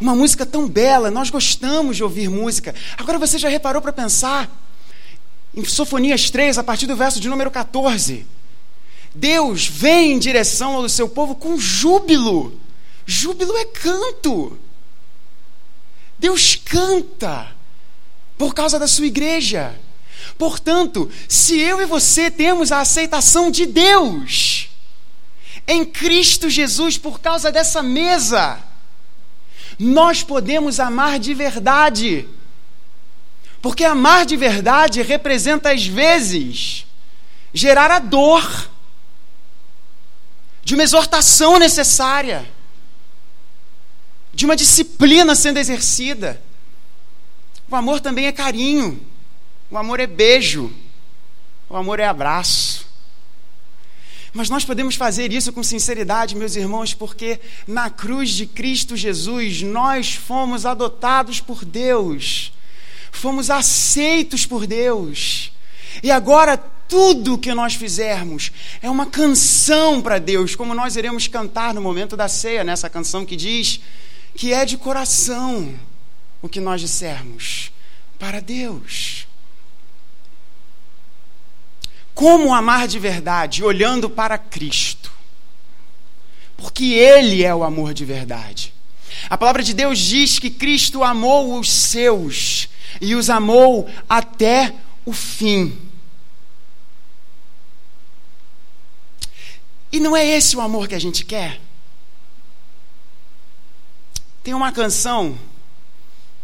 Uma 0.00 0.14
música 0.14 0.44
tão 0.44 0.68
bela, 0.68 1.10
nós 1.10 1.30
gostamos 1.30 1.96
de 1.96 2.02
ouvir 2.02 2.28
música. 2.28 2.74
Agora 2.96 3.18
você 3.18 3.38
já 3.38 3.48
reparou 3.48 3.80
para 3.80 3.92
pensar? 3.92 4.50
Em 5.54 5.64
Sofonias 5.64 6.28
3, 6.30 6.58
a 6.58 6.64
partir 6.64 6.86
do 6.86 6.96
verso 6.96 7.20
de 7.20 7.28
número 7.28 7.50
14. 7.50 8.26
Deus 9.14 9.66
vem 9.66 10.12
em 10.12 10.18
direção 10.18 10.74
ao 10.74 10.88
seu 10.88 11.08
povo 11.08 11.34
com 11.34 11.56
júbilo. 11.56 12.65
Júbilo 13.06 13.56
é 13.56 13.64
canto. 13.64 14.58
Deus 16.18 16.56
canta 16.56 17.54
por 18.36 18.54
causa 18.54 18.78
da 18.78 18.88
sua 18.88 19.06
igreja. 19.06 19.78
Portanto, 20.36 21.10
se 21.28 21.58
eu 21.58 21.80
e 21.80 21.86
você 21.86 22.30
temos 22.30 22.72
a 22.72 22.80
aceitação 22.80 23.50
de 23.50 23.64
Deus 23.64 24.68
em 25.66 25.84
Cristo 25.84 26.50
Jesus 26.50 26.98
por 26.98 27.20
causa 27.20 27.50
dessa 27.50 27.82
mesa, 27.82 28.58
nós 29.78 30.22
podemos 30.22 30.80
amar 30.80 31.18
de 31.18 31.32
verdade. 31.32 32.28
Porque 33.60 33.84
amar 33.84 34.26
de 34.26 34.36
verdade 34.36 35.02
representa, 35.02 35.72
às 35.72 35.86
vezes, 35.86 36.86
gerar 37.52 37.90
a 37.90 37.98
dor 37.98 38.70
de 40.62 40.74
uma 40.74 40.82
exortação 40.82 41.58
necessária, 41.58 42.48
de 44.36 44.44
uma 44.44 44.54
disciplina 44.54 45.34
sendo 45.34 45.58
exercida. 45.58 46.42
O 47.70 47.74
amor 47.74 48.00
também 48.00 48.26
é 48.26 48.32
carinho. 48.32 49.00
O 49.70 49.78
amor 49.78 49.98
é 49.98 50.06
beijo. 50.06 50.70
O 51.70 51.74
amor 51.74 51.98
é 51.98 52.04
abraço. 52.04 52.86
Mas 54.34 54.50
nós 54.50 54.62
podemos 54.62 54.94
fazer 54.94 55.32
isso 55.32 55.54
com 55.54 55.62
sinceridade, 55.62 56.36
meus 56.36 56.54
irmãos, 56.54 56.92
porque 56.92 57.40
na 57.66 57.88
cruz 57.88 58.28
de 58.28 58.44
Cristo 58.44 58.94
Jesus 58.94 59.62
nós 59.62 60.14
fomos 60.14 60.66
adotados 60.66 61.40
por 61.40 61.64
Deus, 61.64 62.52
fomos 63.10 63.48
aceitos 63.48 64.44
por 64.44 64.66
Deus. 64.66 65.50
E 66.02 66.10
agora 66.10 66.58
tudo 66.58 67.38
que 67.38 67.54
nós 67.54 67.74
fizermos 67.74 68.52
é 68.82 68.90
uma 68.90 69.06
canção 69.06 70.02
para 70.02 70.18
Deus, 70.18 70.54
como 70.54 70.74
nós 70.74 70.94
iremos 70.94 71.26
cantar 71.26 71.72
no 71.72 71.80
momento 71.80 72.18
da 72.18 72.28
ceia, 72.28 72.62
nessa 72.62 72.90
canção 72.90 73.24
que 73.24 73.34
diz 73.34 73.80
que 74.36 74.52
é 74.52 74.66
de 74.66 74.76
coração 74.76 75.74
o 76.42 76.48
que 76.48 76.60
nós 76.60 76.80
dissermos 76.80 77.72
para 78.18 78.40
Deus. 78.40 79.26
Como 82.14 82.54
amar 82.54 82.86
de 82.86 82.98
verdade? 82.98 83.64
Olhando 83.64 84.08
para 84.08 84.38
Cristo. 84.38 85.10
Porque 86.56 86.92
Ele 86.92 87.42
é 87.44 87.54
o 87.54 87.64
amor 87.64 87.94
de 87.94 88.04
verdade. 88.04 88.72
A 89.28 89.36
palavra 89.36 89.62
de 89.62 89.72
Deus 89.74 89.98
diz 89.98 90.38
que 90.38 90.50
Cristo 90.50 91.02
amou 91.02 91.58
os 91.58 91.70
seus 91.70 92.68
e 93.00 93.14
os 93.14 93.30
amou 93.30 93.90
até 94.08 94.74
o 95.04 95.12
fim. 95.12 95.76
E 99.90 99.98
não 99.98 100.16
é 100.16 100.24
esse 100.26 100.56
o 100.56 100.60
amor 100.60 100.88
que 100.88 100.94
a 100.94 100.98
gente 100.98 101.24
quer? 101.24 101.60
Tem 104.46 104.54
uma 104.54 104.70
canção 104.70 105.36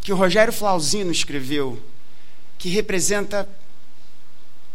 que 0.00 0.12
o 0.12 0.16
Rogério 0.16 0.52
Flauzino 0.52 1.12
escreveu 1.12 1.80
que 2.58 2.68
representa 2.68 3.48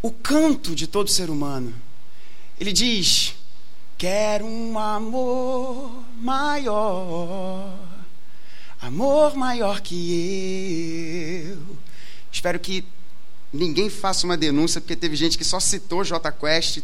o 0.02 0.10
canto 0.10 0.74
de 0.74 0.88
todo 0.88 1.10
ser 1.10 1.30
humano. 1.30 1.74
Ele 2.58 2.72
diz: 2.72 3.36
Quero 3.98 4.46
um 4.46 4.80
amor 4.80 6.06
maior, 6.22 7.78
amor 8.80 9.36
maior 9.36 9.82
que 9.82 11.52
eu. 11.52 11.78
Espero 12.32 12.58
que 12.62 12.86
ninguém 13.52 13.90
faça 13.90 14.26
uma 14.26 14.38
denúncia, 14.38 14.80
porque 14.80 14.96
teve 14.96 15.18
gente 15.18 15.38
que 15.38 15.44
só 15.44 15.60
citou 15.60 16.02
J 16.02 16.32
Quest 16.32 16.78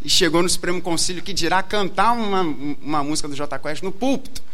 e 0.00 0.08
chegou 0.08 0.42
no 0.42 0.48
Supremo 0.48 0.80
Conselho 0.80 1.20
que 1.20 1.34
dirá 1.34 1.62
cantar 1.62 2.12
uma, 2.12 2.40
uma 2.80 3.04
música 3.04 3.28
do 3.28 3.36
J 3.36 3.58
Quest 3.58 3.82
no 3.82 3.92
púlpito. 3.92 4.48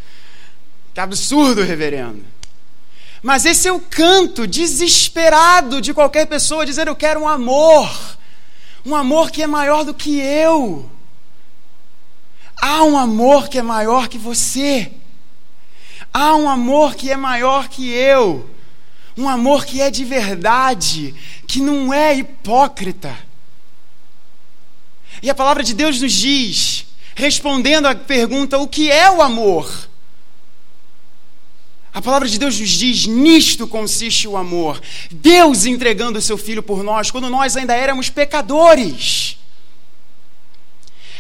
Que 0.97 1.01
absurdo, 1.01 1.63
reverendo. 1.63 2.25
Mas 3.23 3.45
esse 3.45 3.69
é 3.69 3.73
o 3.73 3.79
canto 3.79 4.47
desesperado 4.47 5.79
de 5.79 5.93
qualquer 5.93 6.27
pessoa 6.27 6.65
dizer: 6.65 6.89
Eu 6.89 6.97
quero 6.97 7.21
um 7.21 7.29
amor, 7.29 8.17
um 8.83 8.97
amor 8.97 9.31
que 9.31 9.43
é 9.43 9.47
maior 9.47 9.85
do 9.85 9.93
que 9.93 10.19
eu. 10.19 10.91
Há 12.57 12.83
um 12.83 12.97
amor 12.97 13.51
que 13.51 13.59
é 13.59 13.63
maior 13.63 14.09
que 14.09 14.17
você. 14.17 14.91
Há 16.15 16.35
um 16.35 16.49
amor 16.49 16.95
que 16.95 17.11
é 17.11 17.17
maior 17.17 17.69
que 17.69 17.91
eu. 17.91 18.49
Um 19.19 19.29
amor 19.29 19.67
que 19.67 19.83
é 19.83 19.91
de 19.91 20.03
verdade, 20.03 21.15
que 21.47 21.61
não 21.61 21.93
é 21.93 22.17
hipócrita. 22.17 23.15
E 25.21 25.29
a 25.29 25.35
palavra 25.35 25.63
de 25.63 25.75
Deus 25.75 26.01
nos 26.01 26.13
diz, 26.15 26.87
respondendo 27.15 27.85
à 27.85 27.95
pergunta: 27.95 28.57
o 28.57 28.67
que 28.67 28.91
é 28.91 29.11
o 29.11 29.21
amor? 29.21 29.91
A 31.97 32.03
palavra 32.03 32.29
de 32.29 32.39
Deus 32.39 32.61
nos 32.61 32.69
diz: 32.69 33.07
nisto 33.07 33.67
consiste 33.67 34.29
o 34.29 34.37
amor. 34.37 34.83
Deus 35.11 35.65
entregando 35.65 36.19
o 36.19 36.23
seu 36.23 36.37
filho 36.37 36.63
por 36.63 36.83
nós, 36.83 37.11
quando 37.11 37.31
nós 37.31 37.57
ainda 37.57 37.75
éramos 37.75 38.11
pecadores. 38.11 39.39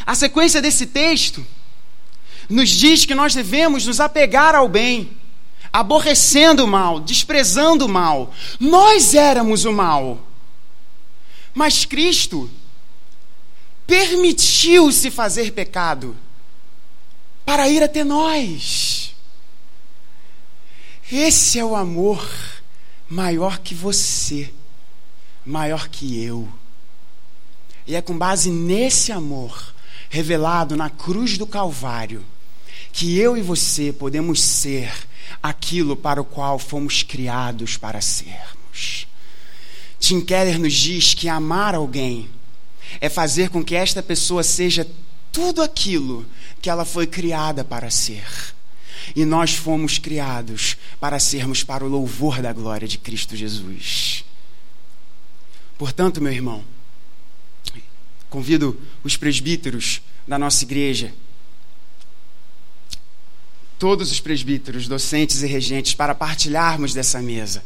A 0.05 0.15
sequência 0.15 0.61
desse 0.61 0.85
texto 0.85 1.47
nos 2.47 2.69
diz 2.69 3.07
que 3.07 3.15
nós 3.15 3.35
devemos 3.35 3.87
nos 3.87 4.01
apegar 4.01 4.55
ao 4.55 4.69
bem, 4.69 5.17
aborrecendo 5.73 6.65
o 6.65 6.69
mal, 6.69 7.01
desprezando 7.01 7.87
o 7.87 7.89
mal. 7.89 8.35
Nós 8.61 9.15
éramos 9.15 9.65
o 9.65 9.73
mal. 9.73 10.21
Mas 11.55 11.87
Cristo 11.87 12.51
permitiu-se 13.87 15.11
fazer 15.11 15.53
pecado 15.53 16.15
para 17.47 17.67
ir 17.67 17.83
até 17.83 18.05
nós. 18.05 18.96
Esse 21.11 21.59
é 21.59 21.65
o 21.65 21.77
amor 21.77 22.29
maior 23.09 23.59
que 23.59 23.75
você, 23.75 24.53
maior 25.45 25.89
que 25.89 26.23
eu. 26.23 26.49
E 27.87 27.95
é 27.95 28.03
com 28.03 28.19
base 28.19 28.51
nesse 28.51 29.13
amor 29.13 29.75
revelado 30.11 30.77
na 30.77 30.91
cruz 30.91 31.39
do 31.39 31.47
Calvário 31.47 32.25
que 32.93 33.19
eu 33.19 33.37
e 33.37 33.43
você 33.43 33.93
podemos 33.93 34.41
ser 34.41 34.91
aquilo 35.43 35.97
para 35.97 36.21
o 36.21 36.25
qual 36.25 36.59
fomos 36.59 37.03
criados 37.03 37.77
para 37.77 38.01
sermos. 38.01 39.07
Tim 40.01 40.23
Keller 40.23 40.59
nos 40.59 40.73
diz 40.73 41.13
que 41.13 41.29
amar 41.29 41.75
alguém 41.75 42.29
é 43.01 43.09
fazer 43.09 43.51
com 43.51 43.63
que 43.63 43.77
esta 43.77 44.03
pessoa 44.03 44.43
seja 44.43 44.89
tudo 45.31 45.61
aquilo 45.63 46.25
que 46.63 46.71
ela 46.71 46.87
foi 46.87 47.07
criada 47.07 47.63
para 47.63 47.91
ser. 47.91 48.56
E 49.15 49.25
nós 49.25 49.55
fomos 49.55 49.99
criados 49.99 50.77
para 50.99 51.19
sermos 51.19 51.63
para 51.63 51.85
o 51.85 51.89
louvor 51.89 52.43
da 52.43 52.53
glória 52.53 52.89
de 52.89 52.99
Cristo 52.99 53.37
Jesus. 53.37 54.25
Portanto, 55.79 56.21
meu 56.21 56.33
irmão, 56.33 56.65
convido 58.31 58.81
os 59.05 59.17
presbíteros 59.17 60.01
da 60.27 60.39
nossa 60.39 60.65
igreja, 60.65 61.13
todos 63.79 64.11
os 64.11 64.21
presbíteros, 64.21 64.89
docentes 64.89 65.43
e 65.43 65.47
regentes, 65.47 65.95
para 65.95 66.15
partilharmos 66.15 66.95
dessa 66.95 67.21
mesa. 67.21 67.63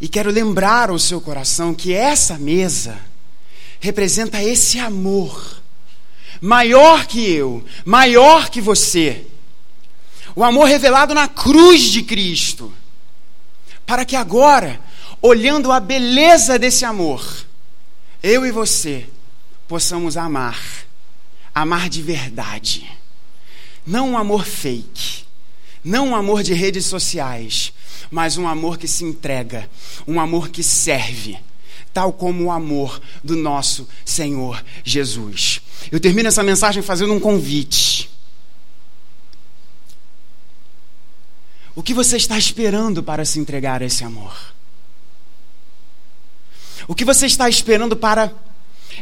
E 0.00 0.08
quero 0.08 0.30
lembrar 0.30 0.90
ao 0.90 0.98
seu 0.98 1.20
coração 1.20 1.74
que 1.74 1.94
essa 1.94 2.38
mesa 2.38 3.00
representa 3.80 4.42
esse 4.42 4.78
amor, 4.78 5.62
maior 6.40 7.06
que 7.06 7.24
eu, 7.24 7.64
maior 7.84 8.50
que 8.50 8.60
você. 8.60 9.26
O 10.36 10.44
amor 10.44 10.68
revelado 10.68 11.14
na 11.14 11.26
cruz 11.26 11.80
de 11.82 12.02
Cristo. 12.02 12.72
Para 13.86 14.04
que 14.04 14.14
agora, 14.14 14.78
olhando 15.22 15.72
a 15.72 15.80
beleza 15.80 16.58
desse 16.58 16.84
amor, 16.84 17.24
eu 18.22 18.44
e 18.44 18.52
você 18.52 19.08
possamos 19.66 20.16
amar, 20.16 20.60
amar 21.54 21.88
de 21.88 22.02
verdade. 22.02 22.86
Não 23.86 24.10
um 24.10 24.18
amor 24.18 24.44
fake, 24.44 25.24
não 25.82 26.08
um 26.08 26.16
amor 26.16 26.42
de 26.42 26.52
redes 26.52 26.84
sociais, 26.84 27.72
mas 28.10 28.36
um 28.36 28.46
amor 28.46 28.76
que 28.76 28.86
se 28.86 29.04
entrega, 29.04 29.70
um 30.06 30.20
amor 30.20 30.50
que 30.50 30.62
serve 30.62 31.38
tal 31.96 32.12
como 32.12 32.44
o 32.44 32.50
amor 32.50 33.00
do 33.24 33.34
nosso 33.34 33.88
Senhor 34.04 34.62
Jesus. 34.84 35.62
Eu 35.90 35.98
termino 35.98 36.28
essa 36.28 36.42
mensagem 36.42 36.82
fazendo 36.82 37.14
um 37.14 37.18
convite. 37.18 37.95
O 41.76 41.82
que 41.82 41.92
você 41.92 42.16
está 42.16 42.38
esperando 42.38 43.02
para 43.02 43.22
se 43.26 43.38
entregar 43.38 43.82
a 43.82 43.84
esse 43.84 44.02
amor? 44.02 44.34
O 46.88 46.94
que 46.94 47.04
você 47.04 47.26
está 47.26 47.50
esperando 47.50 47.94
para 47.94 48.32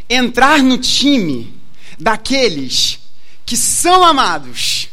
entrar 0.09 0.61
no 0.61 0.77
time 0.77 1.57
daqueles 1.97 2.99
que 3.45 3.55
são 3.55 4.03
amados 4.03 4.89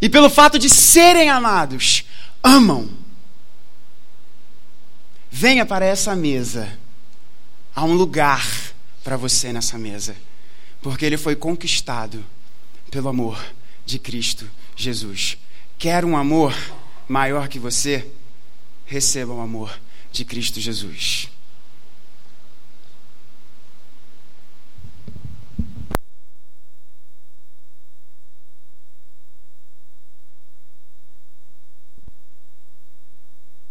e, 0.00 0.08
pelo 0.08 0.28
fato 0.28 0.58
de 0.58 0.68
serem 0.68 1.30
amados, 1.30 2.04
amam? 2.42 2.90
Venha 5.30 5.64
para 5.64 5.86
essa 5.86 6.16
mesa 6.16 6.76
há 7.76 7.84
um 7.84 7.94
lugar 7.94 8.44
para 9.04 9.16
você 9.16 9.52
nessa 9.52 9.78
mesa, 9.78 10.16
porque 10.80 11.06
ele 11.06 11.16
foi 11.16 11.36
conquistado 11.36 12.24
pelo 12.90 13.08
amor 13.08 13.40
de 13.86 14.00
Cristo 14.00 14.50
Jesus. 14.74 15.38
Quer 15.82 16.04
um 16.04 16.16
amor 16.16 16.54
maior 17.08 17.48
que 17.48 17.58
você? 17.58 18.06
Receba 18.86 19.32
o 19.32 19.40
amor 19.40 19.80
de 20.12 20.24
Cristo 20.24 20.60
Jesus. 20.60 21.28